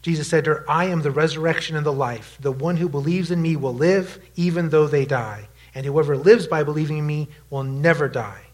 [0.00, 2.38] Jesus said to her, I am the resurrection and the life.
[2.40, 5.48] The one who believes in me will live even though they die.
[5.74, 8.46] And whoever lives by believing in me will never die.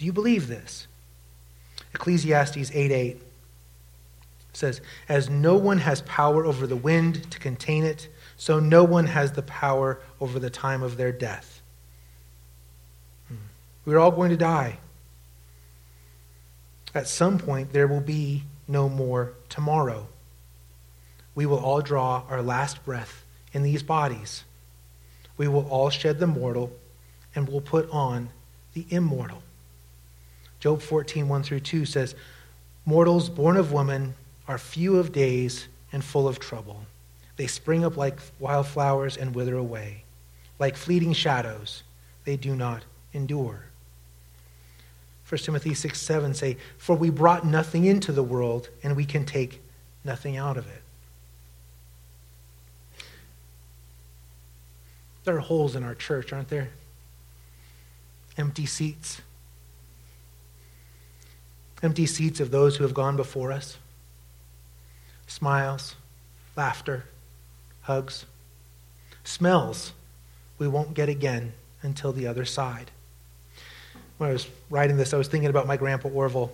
[0.00, 0.88] Do you believe this?
[1.94, 3.22] Ecclesiastes 8 8
[4.52, 9.06] says, As no one has power over the wind to contain it, so no one
[9.06, 11.60] has the power over the time of their death.
[13.28, 13.36] Hmm.
[13.84, 14.78] We're all going to die.
[16.94, 20.06] At some point, there will be no more tomorrow.
[21.34, 24.44] We will all draw our last breath in these bodies.
[25.36, 26.72] We will all shed the mortal
[27.34, 28.30] and will put on
[28.72, 29.42] the immortal.
[30.58, 32.14] Job 14, 1 through 2 says,
[32.86, 34.14] Mortals born of woman
[34.48, 36.86] are few of days and full of trouble.
[37.36, 40.04] They spring up like wildflowers and wither away.
[40.58, 41.82] Like fleeting shadows,
[42.24, 43.64] they do not endure.
[45.28, 49.24] 1 Timothy 6 7 say, For we brought nothing into the world, and we can
[49.24, 49.60] take
[50.04, 50.82] nothing out of it.
[55.24, 56.70] There are holes in our church, aren't there?
[58.38, 59.20] Empty seats.
[61.82, 63.76] Empty seats of those who have gone before us.
[65.26, 65.96] Smiles,
[66.54, 67.06] laughter,
[67.82, 68.24] hugs,
[69.24, 69.92] smells
[70.58, 72.90] we won't get again until the other side.
[74.18, 76.52] When I was writing this, I was thinking about my grandpa Orville.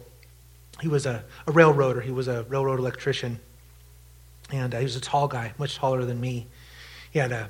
[0.80, 3.38] He was a, a railroader, he was a railroad electrician.
[4.50, 6.46] And uh, he was a tall guy, much taller than me.
[7.12, 7.48] He had a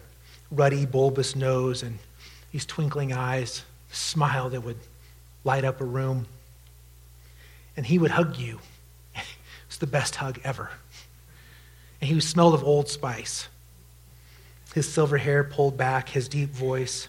[0.51, 1.99] ruddy, bulbous nose and
[2.53, 4.77] these twinkling eyes, a smile that would
[5.45, 6.27] light up a room.
[7.77, 8.61] And he would hug you.
[9.67, 10.69] It's the best hug ever.
[11.99, 13.49] And he smelled of Old Spice
[14.75, 17.09] his silver hair pulled back, his deep voice.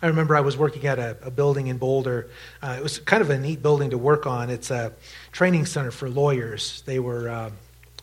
[0.00, 2.28] I remember I was working at a, a building in Boulder.
[2.62, 4.48] Uh, it was kind of a neat building to work on.
[4.48, 4.92] It's a
[5.32, 6.82] training center for lawyers.
[6.82, 7.50] They were uh,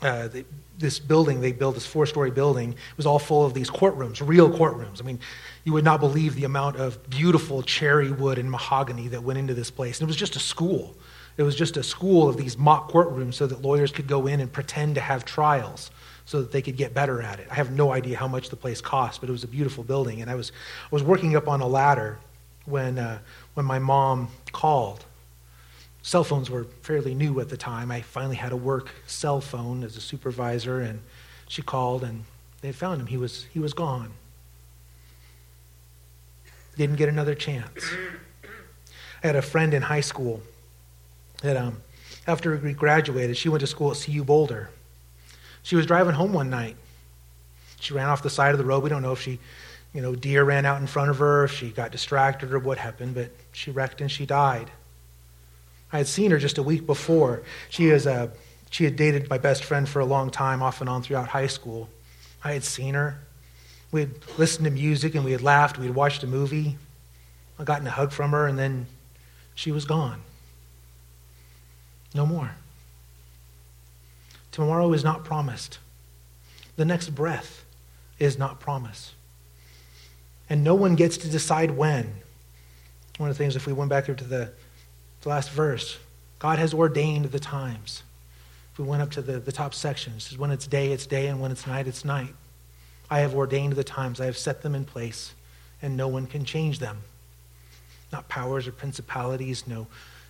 [0.02, 0.46] uh, they,
[0.78, 2.74] this building they built this four-story building.
[2.74, 5.02] It was all full of these courtrooms, real courtrooms.
[5.02, 5.20] I mean,
[5.64, 9.54] you would not believe the amount of beautiful cherry wood and mahogany that went into
[9.54, 10.00] this place.
[10.00, 10.96] And it was just a school.
[11.38, 14.42] It was just a school of these mock courtrooms so that lawyers could go in
[14.42, 15.92] and pretend to have trials
[16.26, 17.48] so that they could get better at it.
[17.52, 20.22] I have no idea how much the place cost, but it was a beautiful building.
[20.22, 20.52] And I was,
[20.86, 22.18] I was working up on a ladder
[22.66, 23.20] when, uh,
[23.54, 25.06] when my mom called.
[26.02, 27.92] Cell phones were fairly new at the time.
[27.92, 31.02] I finally had a work cell phone as a supervisor, and
[31.48, 32.26] she called, and
[32.62, 33.08] they found him.
[33.08, 34.12] He was, he was gone.
[36.78, 37.92] Didn't get another chance.
[39.24, 40.42] I had a friend in high school
[41.42, 41.82] that um,
[42.28, 44.70] after we graduated, she went to school at CU Boulder.
[45.66, 46.78] She was driving home one night.
[47.80, 48.84] She ran off the side of the road.
[48.84, 49.40] We don't know if she,
[49.94, 52.78] you know, deer ran out in front of her, if she got distracted or what
[52.78, 54.70] happened, but she wrecked and she died.
[55.92, 57.42] I had seen her just a week before.
[57.70, 58.32] She is a
[58.70, 61.48] she had dated my best friend for a long time, off and on throughout high
[61.48, 61.90] school.
[62.44, 63.18] I had seen her.
[63.92, 65.80] We had listened to music and we had laughed.
[65.80, 66.78] We had watched a movie.
[67.58, 68.86] I gotten a hug from her, and then
[69.56, 70.22] she was gone.
[72.14, 72.52] No more.
[74.56, 75.80] Tomorrow is not promised.
[76.78, 77.66] The next breath
[78.20, 79.12] is not promised.
[80.50, 82.14] And no one gets to decide when.
[83.18, 84.54] One of the things, if we went back up to the,
[85.24, 85.98] the last verse,
[86.40, 88.04] God has ordained the times.
[88.72, 91.28] If we went up to the, the top section, says, when it's day, it's day,
[91.28, 92.34] and when it's night, it's night.
[93.10, 95.34] I have ordained the times, I have set them in place,
[95.82, 97.00] and no one can change them.
[98.10, 99.88] Not powers or principalities, no,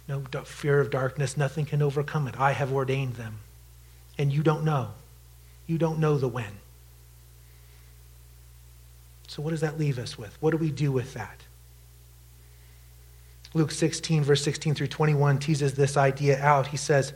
[0.07, 2.39] no fear of darkness, nothing can overcome it.
[2.39, 3.41] I have ordained them
[4.17, 4.89] and you don't know.
[5.67, 6.59] You don't know the when.
[9.27, 10.37] So, what does that leave us with?
[10.41, 11.41] What do we do with that?
[13.53, 16.67] Luke 16, verse 16 through 21, teases this idea out.
[16.67, 17.13] He says,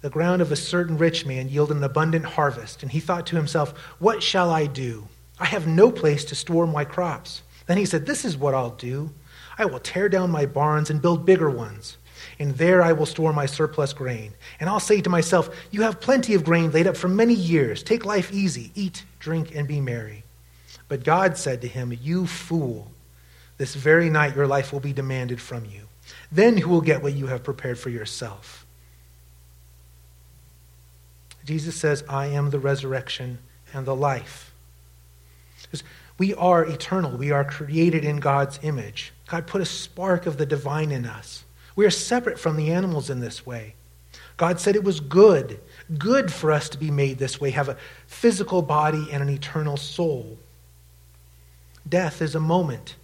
[0.00, 3.36] The ground of a certain rich man yielded an abundant harvest, and he thought to
[3.36, 5.08] himself, What shall I do?
[5.38, 7.42] I have no place to store my crops.
[7.66, 9.10] Then he said, This is what I'll do.
[9.58, 11.96] I will tear down my barns and build bigger ones
[12.38, 14.32] and there I will store my surplus grain.
[14.60, 17.82] And I'll say to myself, You have plenty of grain laid up for many years.
[17.82, 20.24] Take life easy, eat, drink, and be merry.
[20.88, 22.90] But God said to him, You fool,
[23.58, 25.82] this very night your life will be demanded from you.
[26.30, 28.66] Then who will get what you have prepared for yourself?
[31.44, 33.38] Jesus says, I am the resurrection
[33.72, 34.52] and the life.
[36.18, 37.16] We are eternal.
[37.16, 39.12] We are created in God's image.
[39.26, 41.44] God put a spark of the divine in us.
[41.76, 43.74] We are separate from the animals in this way.
[44.36, 45.60] God said it was good,
[45.96, 49.76] good for us to be made this way, have a physical body and an eternal
[49.76, 50.38] soul.
[51.88, 52.96] Death is a moment,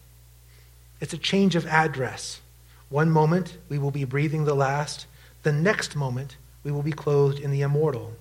[1.01, 2.41] it's a change of address.
[2.89, 5.07] One moment, we will be breathing the last.
[5.45, 8.13] The next moment, we will be clothed in the immortal.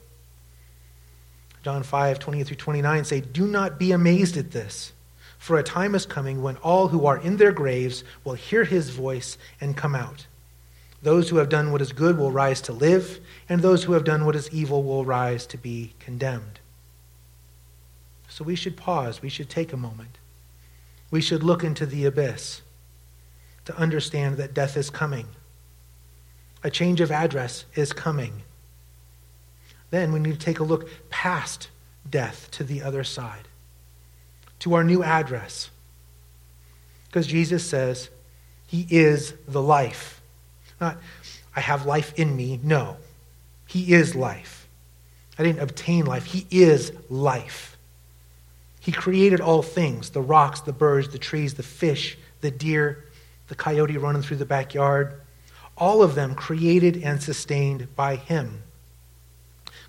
[1.62, 4.94] John 5, 20 through 29 say, Do not be amazed at this,
[5.38, 8.90] for a time is coming when all who are in their graves will hear his
[8.90, 10.26] voice and come out.
[11.04, 14.04] Those who have done what is good will rise to live, and those who have
[14.04, 16.60] done what is evil will rise to be condemned.
[18.30, 19.22] So we should pause.
[19.22, 20.18] We should take a moment.
[21.10, 22.62] We should look into the abyss
[23.66, 25.28] to understand that death is coming.
[26.64, 28.44] A change of address is coming.
[29.90, 31.70] Then we need to take a look past
[32.10, 33.48] death to the other side,
[34.60, 35.70] to our new address.
[37.08, 38.10] Because Jesus says
[38.66, 40.21] he is the life.
[40.82, 40.98] Not,
[41.56, 42.60] I have life in me.
[42.62, 42.98] No,
[43.68, 44.68] he is life.
[45.38, 46.26] I didn't obtain life.
[46.26, 47.78] He is life.
[48.80, 53.06] He created all things the rocks, the birds, the trees, the fish, the deer,
[53.48, 55.22] the coyote running through the backyard.
[55.78, 58.64] All of them created and sustained by him.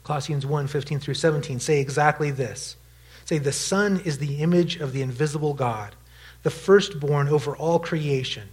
[0.05, 2.77] Colossians 1 15 through 17 say exactly this.
[3.25, 5.95] Say, the Son is the image of the invisible God,
[6.43, 8.49] the firstborn over all creation.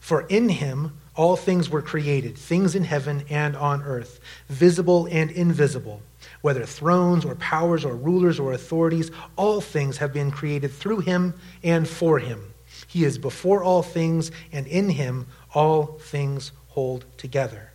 [0.00, 5.30] For in him all things were created, things in heaven and on earth, visible and
[5.30, 6.02] invisible,
[6.42, 11.34] whether thrones or powers or rulers or authorities, all things have been created through him
[11.62, 12.52] and for him.
[12.86, 17.72] He is before all things, and in him all things hold together.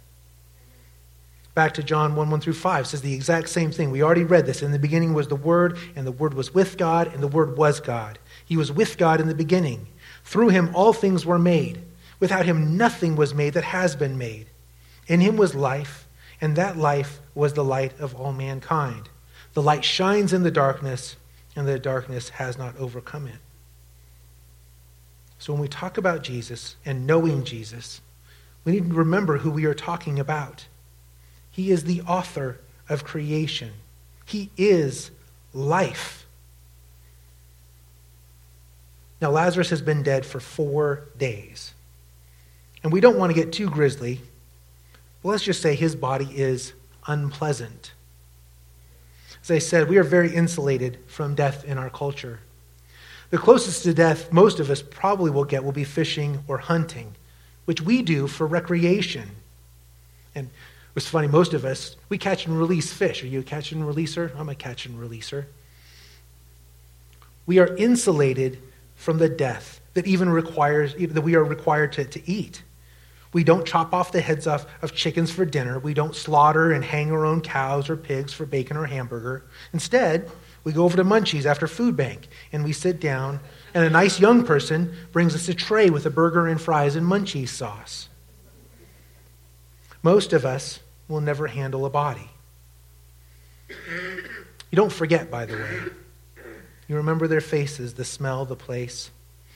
[1.53, 3.91] Back to John 1 1 through 5 says the exact same thing.
[3.91, 4.61] We already read this.
[4.61, 7.57] In the beginning was the Word, and the Word was with God, and the Word
[7.57, 8.19] was God.
[8.45, 9.87] He was with God in the beginning.
[10.23, 11.81] Through him all things were made.
[12.21, 14.45] Without him nothing was made that has been made.
[15.07, 16.07] In him was life,
[16.39, 19.09] and that life was the light of all mankind.
[19.53, 21.17] The light shines in the darkness,
[21.55, 23.39] and the darkness has not overcome it.
[25.39, 28.01] So when we talk about Jesus and knowing Jesus,
[28.63, 30.67] we need to remember who we are talking about.
[31.49, 33.71] He is the author of creation.
[34.25, 35.09] He is
[35.53, 36.27] life.
[39.19, 41.73] Now, Lazarus has been dead for four days.
[42.83, 44.21] And we don't want to get too grisly.
[45.23, 46.73] Let's just say his body is
[47.07, 47.91] unpleasant.
[49.43, 52.39] As I said, we are very insulated from death in our culture.
[53.29, 57.15] The closest to death most of us probably will get will be fishing or hunting,
[57.65, 59.29] which we do for recreation.
[60.35, 60.49] And
[60.95, 63.23] it's funny, most of us, we catch and release fish.
[63.23, 64.35] Are you a catch and releaser?
[64.37, 65.45] I'm a catch and releaser.
[67.45, 68.59] We are insulated
[68.95, 72.61] from the death that even requires, that we are required to, to eat.
[73.33, 75.79] We don't chop off the heads off of chickens for dinner.
[75.79, 79.45] We don't slaughter and hang our own cows or pigs for bacon or hamburger.
[79.71, 80.29] Instead,
[80.63, 83.39] we go over to Munchies after food bank and we sit down,
[83.73, 87.07] and a nice young person brings us a tray with a burger and fries and
[87.07, 88.09] Munchies sauce.
[90.03, 92.29] Most of us will never handle a body.
[93.69, 95.79] You don't forget, by the way.
[96.87, 99.11] You remember their faces, the smell, the place.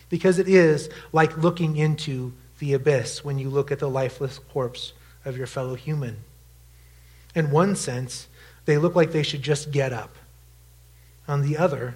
[0.09, 2.34] Because it is like looking into
[2.66, 4.93] the abyss when you look at the lifeless corpse
[5.24, 6.18] of your fellow human.
[7.36, 8.28] In one sense,
[8.66, 10.16] they look like they should just get up.
[11.28, 11.93] On the other,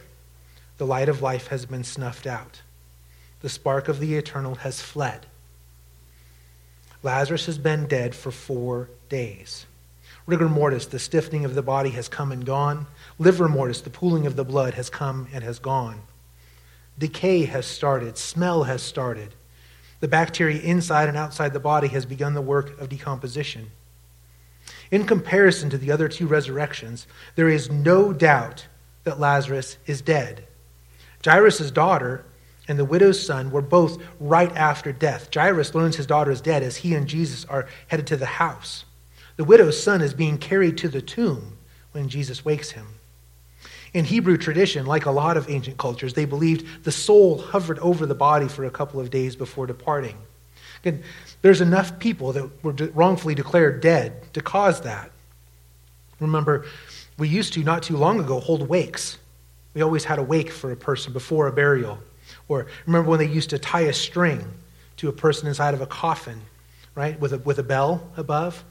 [0.77, 2.61] the light of life has been snuffed out.
[3.41, 5.25] The spark of the eternal has fled.
[7.01, 9.65] Lazarus has been dead for four days.
[10.27, 12.85] Rigor mortis, the stiffening of the body, has come and gone.
[13.17, 16.03] Livor mortis, the pooling of the blood, has come and has gone.
[16.99, 18.19] Decay has started.
[18.19, 19.33] Smell has started.
[19.99, 23.71] The bacteria inside and outside the body has begun the work of decomposition.
[24.91, 28.67] In comparison to the other two resurrections, there is no doubt
[29.03, 30.45] that Lazarus is dead.
[31.23, 32.25] Jairus' daughter
[32.67, 35.29] and the widow's son were both right after death.
[35.33, 38.85] Jairus learns his daughter is dead as he and Jesus are headed to the house.
[39.35, 41.57] The widow's son is being carried to the tomb
[41.91, 42.98] when Jesus wakes him.
[43.93, 48.05] In Hebrew tradition, like a lot of ancient cultures, they believed the soul hovered over
[48.05, 50.17] the body for a couple of days before departing.
[50.83, 51.03] Again,
[51.41, 55.11] there's enough people that were wrongfully declared dead to cause that.
[56.19, 56.65] Remember,
[57.17, 59.17] we used to, not too long ago, hold wakes.
[59.73, 61.99] We always had a wake for a person before a burial.
[62.47, 64.45] Or remember when they used to tie a string
[64.97, 66.41] to a person inside of a coffin,
[66.95, 68.63] right, with a, with a bell above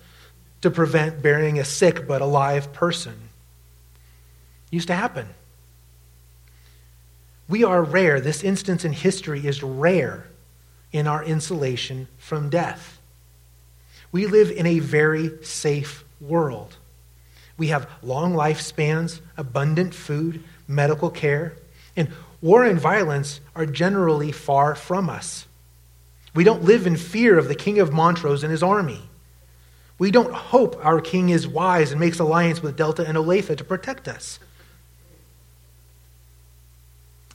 [0.60, 3.27] to prevent burying a sick but alive person?
[4.70, 5.28] Used to happen.
[7.48, 8.20] We are rare.
[8.20, 10.26] This instance in history is rare
[10.92, 12.98] in our insulation from death.
[14.12, 16.76] We live in a very safe world.
[17.56, 21.56] We have long lifespans, abundant food, medical care,
[21.96, 22.08] and
[22.40, 25.46] war and violence are generally far from us.
[26.34, 29.02] We don't live in fear of the king of Montrose and his army.
[29.98, 33.64] We don't hope our king is wise and makes alliance with Delta and Olathe to
[33.64, 34.38] protect us.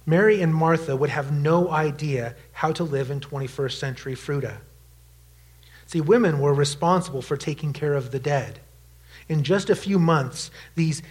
[0.05, 4.57] Mary and Martha would have no idea how to live in 21st century Fruita.
[5.85, 8.59] See, women were responsible for taking care of the dead.
[9.29, 11.01] In just a few months, these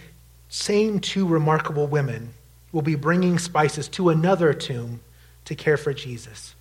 [0.49, 2.33] same two remarkable women
[2.71, 5.01] will be bringing spices to another tomb
[5.45, 6.55] to care for Jesus.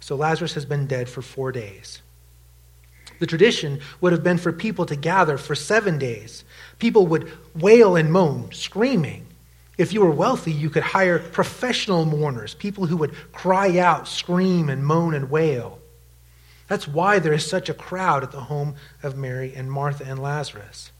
[0.00, 2.02] So Lazarus has been dead for four days.
[3.20, 6.44] The tradition would have been for people to gather for seven days.
[6.80, 9.26] People would wail and moan, screaming.
[9.82, 14.68] If you were wealthy, you could hire professional mourners, people who would cry out, scream,
[14.68, 15.80] and moan and wail.
[16.68, 20.22] That's why there is such a crowd at the home of Mary and Martha and
[20.22, 20.92] Lazarus.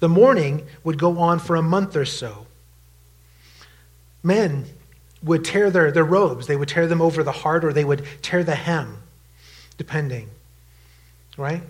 [0.00, 2.48] The mourning would go on for a month or so.
[4.24, 4.64] Men
[5.22, 8.04] would tear their, their robes, they would tear them over the heart, or they would
[8.20, 8.96] tear the hem,
[9.78, 10.28] depending.
[11.36, 11.62] Right?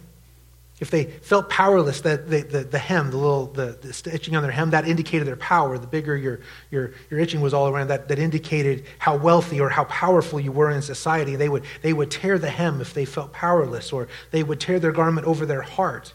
[0.80, 4.50] If they felt powerless, that the, the, hem, the little the, the stitching on their
[4.50, 5.78] hem, that indicated their power.
[5.78, 9.68] The bigger your, your, your itching was all around, that, that indicated how wealthy or
[9.68, 11.36] how powerful you were in society.
[11.36, 14.80] They would, they would tear the hem if they felt powerless, or they would tear
[14.80, 16.12] their garment over their heart.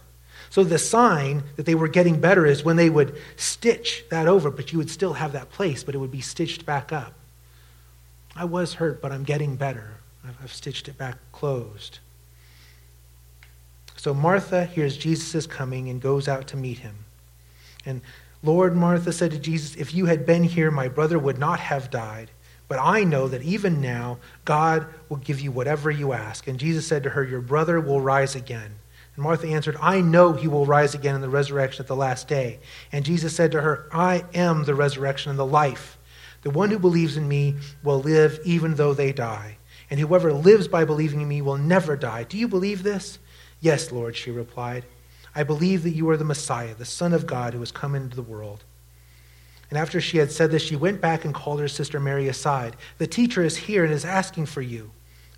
[0.50, 4.52] So the sign that they were getting better is when they would stitch that over,
[4.52, 7.14] but you would still have that place, but it would be stitched back up.
[8.36, 9.96] I was hurt, but I'm getting better.
[10.44, 12.00] I've stitched it back closed.
[14.00, 16.96] So Martha hears Jesus is coming and goes out to meet him.
[17.86, 18.00] And
[18.42, 21.92] Lord, Martha said to Jesus, If you had been here, my brother would not have
[21.92, 22.32] died.
[22.70, 26.48] But I know that even now, God will give you whatever you ask.
[26.48, 28.72] And Jesus said to her, Your brother will rise again.
[29.18, 32.30] And Martha answered, I know he will rise again in the resurrection at the last
[32.30, 32.60] day.
[32.94, 35.98] And Jesus said to her, I am the resurrection and the life.
[36.44, 39.58] The one who believes in me will live even though they die.
[39.90, 42.24] And whoever lives by believing in me will never die.
[42.24, 43.20] Do you believe this?
[43.62, 44.86] Yes, Lord, she replied.
[45.36, 48.16] I believe that you are the Messiah, the Son of God who has come into
[48.16, 48.64] the world.
[49.70, 52.76] And after she had said this, she went back and called her sister Mary aside.
[52.98, 54.92] The teacher is here and is asking for you.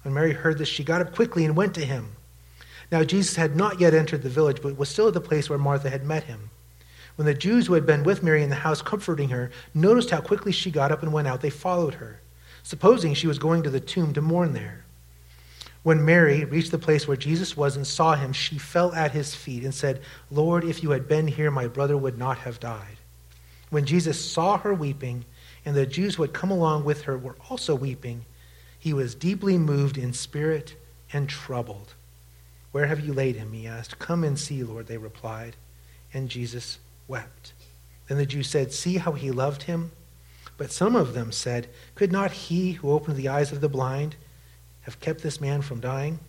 [0.03, 2.15] When Mary heard this, she got up quickly and went to him.
[2.91, 5.59] Now, Jesus had not yet entered the village, but was still at the place where
[5.59, 6.49] Martha had met him.
[7.15, 10.21] When the Jews who had been with Mary in the house comforting her noticed how
[10.21, 12.21] quickly she got up and went out, they followed her,
[12.63, 14.80] supposing she was going to the tomb to mourn there.
[15.83, 19.33] When Mary reached the place where Jesus was and saw him, she fell at his
[19.33, 22.97] feet and said, Lord, if you had been here, my brother would not have died.
[23.71, 25.25] When Jesus saw her weeping,
[25.65, 28.25] and the Jews who had come along with her were also weeping,
[28.77, 30.75] he was deeply moved in spirit
[31.13, 31.93] and troubled.
[32.71, 33.51] Where have you laid him?
[33.53, 33.99] He asked.
[33.99, 35.55] Come and see, Lord, they replied.
[36.13, 37.53] And Jesus wept.
[38.07, 39.91] Then the Jews said, See how he loved him?
[40.57, 44.15] But some of them said, Could not he who opened the eyes of the blind
[44.81, 46.19] have kept this man from dying.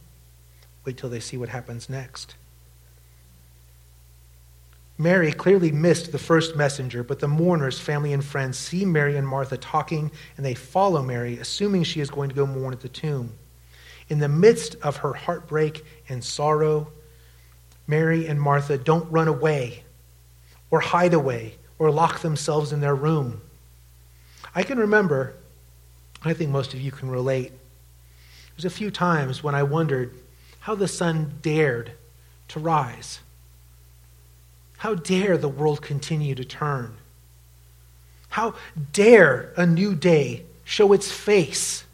[0.84, 2.34] Wait till they see what happens next.
[4.98, 9.26] Mary clearly missed the first messenger, but the mourners, family, and friends see Mary and
[9.26, 12.88] Martha talking, and they follow Mary, assuming she is going to go mourn at the
[12.88, 13.32] tomb.
[14.08, 16.92] In the midst of her heartbreak and sorrow,
[17.86, 19.82] Mary and Martha don't run away
[20.70, 23.40] or hide away or lock themselves in their room.
[24.54, 25.34] I can remember,
[26.22, 27.52] I think most of you can relate,
[28.56, 30.14] there's a few times when I wondered
[30.60, 31.92] how the sun dared
[32.48, 33.20] to rise.
[34.78, 36.96] How dare the world continue to turn?
[38.28, 38.54] How
[38.92, 41.84] dare a new day show its face?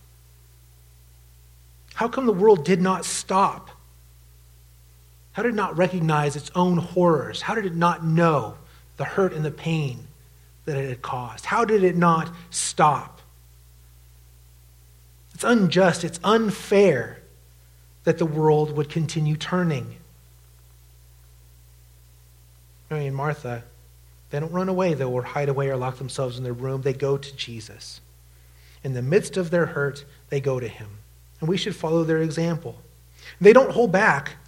[1.94, 3.70] How come the world did not stop?
[5.32, 7.42] How did it not recognize its own horrors?
[7.42, 8.56] How did it not know
[8.96, 10.06] the hurt and the pain
[10.64, 11.44] that it had caused?
[11.44, 13.17] How did it not stop?
[15.38, 17.20] It's unjust, it's unfair
[18.02, 19.98] that the world would continue turning.
[22.90, 23.62] Mary and Martha,
[24.30, 26.82] they don't run away, though, or hide away or lock themselves in their room.
[26.82, 28.00] They go to Jesus.
[28.82, 30.88] In the midst of their hurt, they go to him.
[31.38, 32.74] And we should follow their example.
[33.40, 34.38] They don't hold back.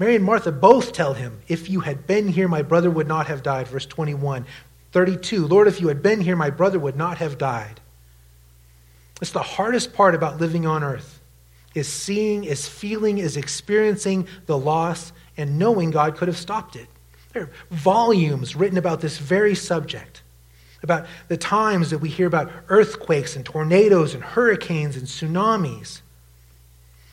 [0.00, 3.28] Mary and Martha both tell him, If you had been here, my brother would not
[3.28, 3.68] have died.
[3.68, 4.46] Verse 21.
[4.90, 5.46] 32.
[5.46, 7.80] Lord, if you had been here, my brother would not have died.
[9.20, 11.16] It's the hardest part about living on earth
[11.76, 16.88] is seeing, is feeling, is experiencing the loss and knowing God could have stopped it.
[17.32, 20.22] There are volumes written about this very subject,
[20.82, 26.00] about the times that we hear about earthquakes and tornadoes and hurricanes and tsunamis.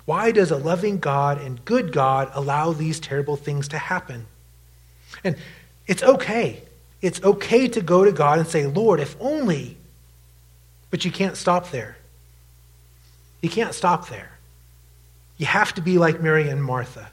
[0.06, 4.28] Why does a loving God and good God allow these terrible things to happen?
[5.26, 5.36] And
[5.88, 6.64] it's okay.
[7.01, 9.78] It's okay to go to God and say, Lord, if only.
[10.94, 11.98] But you can't stop there.
[13.41, 14.30] You can't stop there.
[15.38, 17.10] You have to be like Mary and Martha.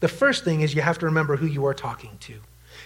[0.00, 2.40] The first thing is you have to remember who you are talking to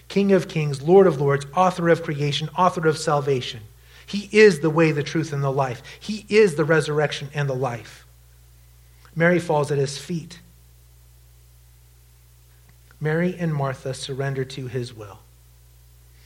[0.08, 3.60] King of kings, Lord of lords, author of creation, author of salvation.
[4.04, 5.82] He is the way, the truth, and the life.
[5.98, 8.04] He is the resurrection and the life.
[9.16, 10.38] Mary falls at his feet.
[13.00, 15.20] Mary and Martha surrender to his will.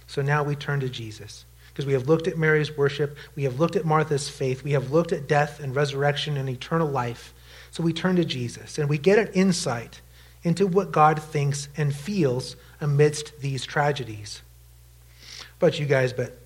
[0.09, 1.45] So now we turn to Jesus.
[1.75, 4.93] Because we have looked at Mary's worship, we have looked at Martha's faith, we have
[4.93, 7.35] looked at death and resurrection and eternal life.
[7.73, 10.01] So we turn to Jesus and we get an insight
[10.45, 14.43] into what God thinks and feels amidst these tragedies.
[15.59, 16.39] But you guys, but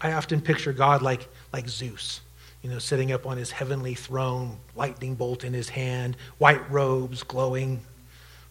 [0.00, 2.20] I often picture God like, like Zeus,
[2.62, 7.24] you know, sitting up on his heavenly throne, lightning bolt in his hand, white robes
[7.24, 7.80] glowing,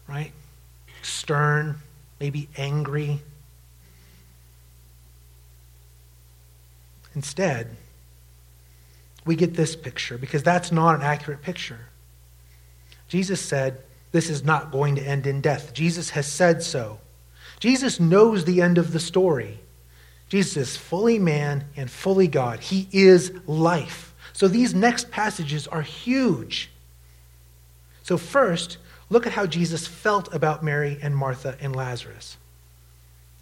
[0.06, 0.32] right?
[1.00, 1.78] Stern,
[2.18, 3.22] maybe angry.
[7.14, 7.76] Instead,
[9.24, 11.80] we get this picture because that's not an accurate picture.
[13.08, 13.82] Jesus said,
[14.12, 15.74] This is not going to end in death.
[15.74, 16.98] Jesus has said so.
[17.58, 19.60] Jesus knows the end of the story.
[20.28, 22.60] Jesus is fully man and fully God.
[22.60, 24.14] He is life.
[24.32, 26.70] So these next passages are huge.
[28.02, 28.78] So, first,
[29.10, 32.38] look at how Jesus felt about Mary and Martha and Lazarus.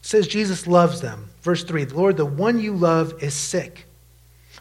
[0.02, 1.28] Says Jesus loves them.
[1.42, 3.86] Verse 3 Lord, the one you love is sick.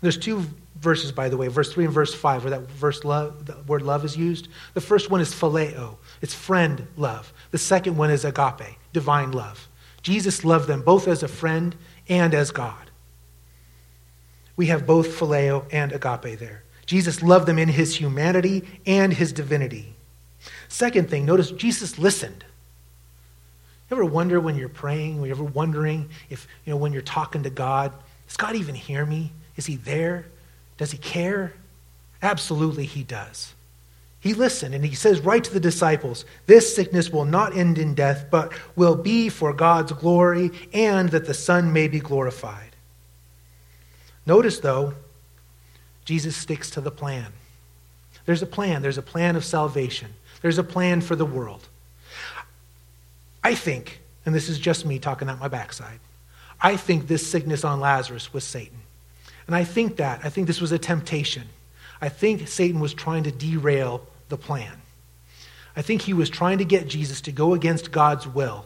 [0.02, 0.46] There's two
[0.80, 3.82] verses, by the way, verse 3 and verse 5, where that verse love, the word
[3.82, 4.48] love is used.
[4.74, 7.34] The first one is phileo, it's friend love.
[7.52, 9.68] The second one is agape, divine love.
[10.02, 11.76] Jesus loved them both as a friend
[12.08, 12.92] and as God.
[14.56, 16.64] We have both phileo and agape there.
[16.86, 19.96] Jesus loved them in his humanity and his divinity.
[20.70, 22.46] Second thing, notice Jesus listened.
[23.90, 27.44] You ever wonder when you're praying, you ever wondering if, you know, when you're talking
[27.44, 27.94] to God,
[28.28, 29.32] does God even hear me?
[29.56, 30.26] Is he there?
[30.78, 31.54] Does he care?
[32.22, 33.54] Absolutely, he does.
[34.20, 37.94] He listened and he says right to the disciples, This sickness will not end in
[37.94, 42.76] death, but will be for God's glory and that the Son may be glorified.
[44.26, 44.94] Notice, though,
[46.04, 47.28] Jesus sticks to the plan.
[48.26, 48.82] There's a plan.
[48.82, 51.68] There's a plan of salvation, there's a plan for the world.
[53.48, 56.02] I think, and this is just me talking out my backside,
[56.60, 58.80] I think this sickness on Lazarus was Satan.
[59.46, 61.48] And I think that, I think this was a temptation.
[62.02, 64.82] I think Satan was trying to derail the plan.
[65.78, 68.66] I think he was trying to get Jesus to go against God's will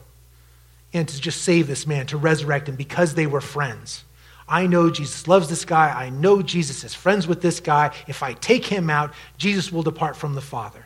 [0.93, 4.03] and to just save this man, to resurrect him because they were friends.
[4.47, 5.89] I know Jesus loves this guy.
[5.89, 7.93] I know Jesus is friends with this guy.
[8.07, 10.83] If I take him out, Jesus will depart from the Father.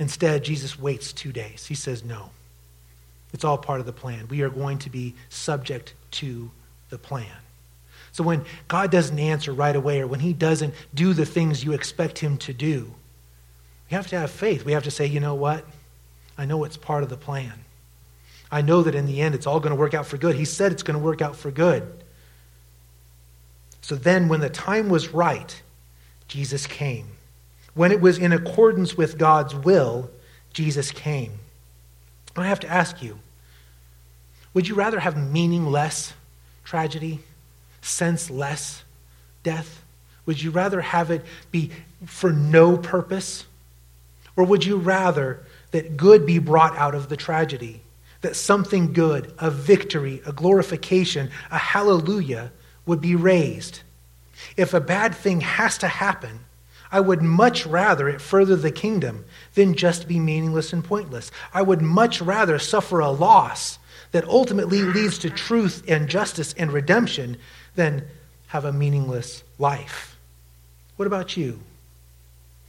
[0.00, 1.66] Instead, Jesus waits two days.
[1.66, 2.30] He says, No.
[3.32, 4.26] It's all part of the plan.
[4.26, 6.50] We are going to be subject to
[6.88, 7.36] the plan.
[8.10, 11.72] So when God doesn't answer right away or when he doesn't do the things you
[11.72, 12.92] expect him to do,
[13.88, 14.64] we have to have faith.
[14.64, 15.64] We have to say, you know what?
[16.36, 17.52] I know it's part of the plan.
[18.50, 20.34] I know that in the end it's all going to work out for good.
[20.34, 22.02] He said it's going to work out for good.
[23.80, 25.62] So then, when the time was right,
[26.26, 27.06] Jesus came.
[27.74, 30.10] When it was in accordance with God's will,
[30.52, 31.32] Jesus came.
[32.36, 33.18] I have to ask you
[34.52, 36.12] would you rather have meaningless
[36.64, 37.20] tragedy
[37.82, 38.82] senseless
[39.42, 39.82] death?
[40.26, 41.70] Would you rather have it be
[42.06, 43.46] for no purpose?
[44.36, 45.40] Or would you rather
[45.70, 47.82] that good be brought out of the tragedy?
[48.20, 52.52] That something good, a victory, a glorification, a hallelujah
[52.86, 53.80] would be raised?
[54.56, 56.40] If a bad thing has to happen,
[56.92, 59.24] I would much rather it further the kingdom
[59.54, 61.30] than just be meaningless and pointless.
[61.54, 63.78] I would much rather suffer a loss
[64.12, 67.36] that ultimately leads to truth and justice and redemption
[67.76, 68.04] than
[68.48, 70.18] have a meaningless life.
[70.96, 71.60] What about you?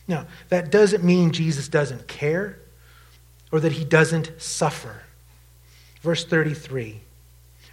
[0.08, 2.60] Now, that doesn't mean Jesus doesn't care
[3.52, 5.02] or that he doesn't suffer.
[6.02, 7.02] Verse 33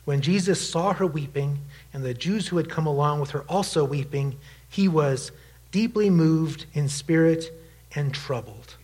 [0.04, 1.58] When Jesus saw her weeping,
[1.92, 4.36] and the Jews who had come along with her also weeping,
[4.68, 5.30] he was
[5.70, 7.52] deeply moved in spirit
[7.94, 8.76] and troubled.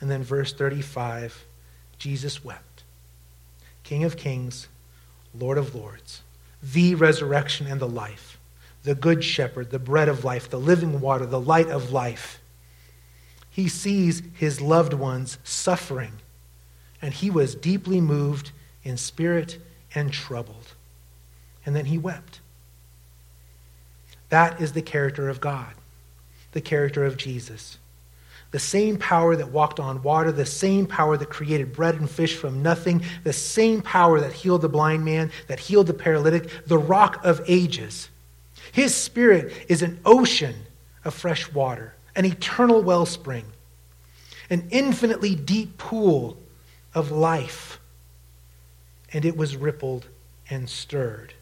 [0.00, 1.44] And then verse 35
[1.98, 2.82] Jesus wept.
[3.84, 4.68] King of kings,
[5.34, 6.22] Lord of lords
[6.62, 8.38] the resurrection and the life,
[8.84, 12.40] the good shepherd, the bread of life, the living water, the light of life.
[13.50, 16.12] He sees his loved ones suffering,
[17.00, 18.52] and he was deeply moved
[18.84, 19.58] in spirit
[19.94, 20.74] and troubled.
[21.66, 22.40] And then he wept.
[24.28, 25.74] That is the character of God,
[26.52, 27.78] the character of Jesus.
[28.52, 32.36] The same power that walked on water, the same power that created bread and fish
[32.36, 36.78] from nothing, the same power that healed the blind man, that healed the paralytic, the
[36.78, 38.10] rock of ages.
[38.70, 40.54] His spirit is an ocean
[41.04, 43.46] of fresh water, an eternal wellspring,
[44.50, 46.36] an infinitely deep pool
[46.94, 47.80] of life.
[49.14, 50.06] And it was rippled
[50.50, 51.32] and stirred.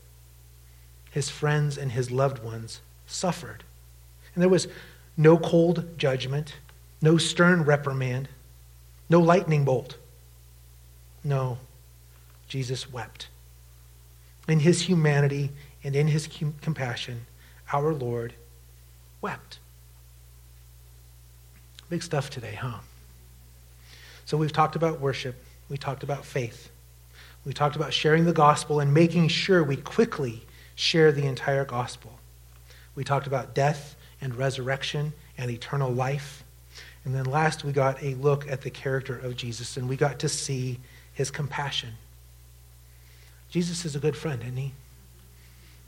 [1.11, 3.65] His friends and his loved ones suffered.
[4.35, 4.69] And there was
[5.17, 6.55] no cold judgment
[7.03, 8.29] no stern reprimand,
[9.09, 9.97] no lightning bolt.
[11.25, 11.59] No,
[12.49, 13.29] Jesus wept.
[14.49, 15.51] In his humanity
[15.83, 16.29] and in his
[16.61, 17.27] compassion,
[17.73, 18.35] our Lord
[19.21, 19.59] wept.
[21.89, 22.79] Big stuff today, huh?
[24.25, 26.71] So we've talked about worship, we talked about faith,
[27.45, 30.43] we talked about sharing the gospel and making sure we quickly
[30.75, 32.19] share the entire gospel.
[32.95, 36.45] We talked about death and resurrection and eternal life.
[37.05, 40.19] And then last, we got a look at the character of Jesus, and we got
[40.21, 40.79] to see
[41.15, 41.95] his compassion.
[43.51, 44.73] Jesus is a good friend, isn't he?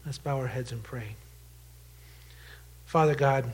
[0.04, 1.14] Let's bow our heads and pray.
[2.86, 3.50] Father God,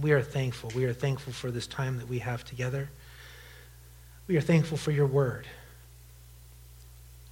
[0.00, 0.70] we are thankful.
[0.74, 2.90] We are thankful for this time that we have together.
[4.26, 5.46] We are thankful for your word.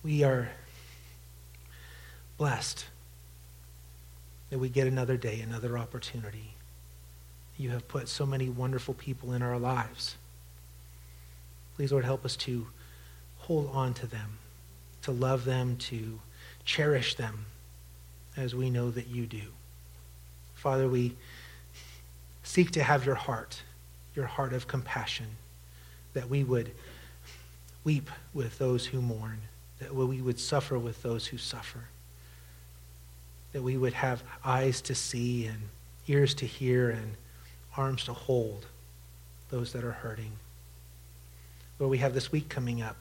[0.02, 0.48] We are
[2.38, 2.86] blessed
[4.50, 6.56] that we get another day, another opportunity
[7.58, 10.16] you have put so many wonderful people in our lives.
[11.74, 12.66] Please, Lord, help us to
[13.38, 14.38] hold on to them,
[15.02, 16.20] to love them, to
[16.64, 17.46] cherish them
[18.36, 19.42] as we know that you do.
[20.54, 21.14] Father, we
[22.42, 23.62] seek to have your heart,
[24.14, 25.26] your heart of compassion,
[26.12, 26.72] that we would
[27.84, 29.38] weep with those who mourn,
[29.78, 31.84] that we would suffer with those who suffer,
[33.52, 35.58] that we would have eyes to see and
[36.08, 37.14] ears to hear and
[37.76, 38.66] arms to hold
[39.50, 40.32] those that are hurting.
[41.78, 42.96] Lord, we have this week coming up.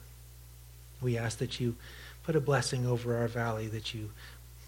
[1.00, 1.76] We ask that you
[2.24, 4.10] put a blessing over our valley, that you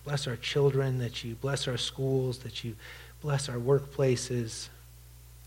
[0.05, 2.75] bless our children, that you bless our schools, that you
[3.21, 4.69] bless our workplaces,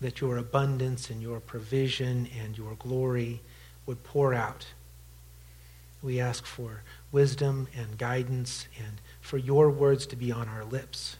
[0.00, 3.40] that your abundance and your provision and your glory
[3.86, 4.66] would pour out.
[6.02, 11.16] We ask for wisdom and guidance and for your words to be on our lips,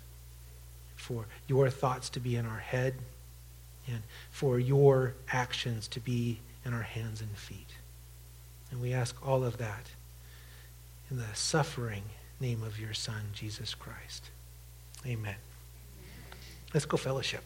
[0.97, 2.95] for your thoughts to be in our head
[3.87, 7.77] and for your actions to be in our hands and feet.
[8.71, 9.87] And we ask all of that
[11.11, 12.03] in the suffering
[12.41, 14.31] name of your Son, Jesus Christ.
[15.07, 15.37] Amen.
[16.75, 17.45] Let's go fellowship.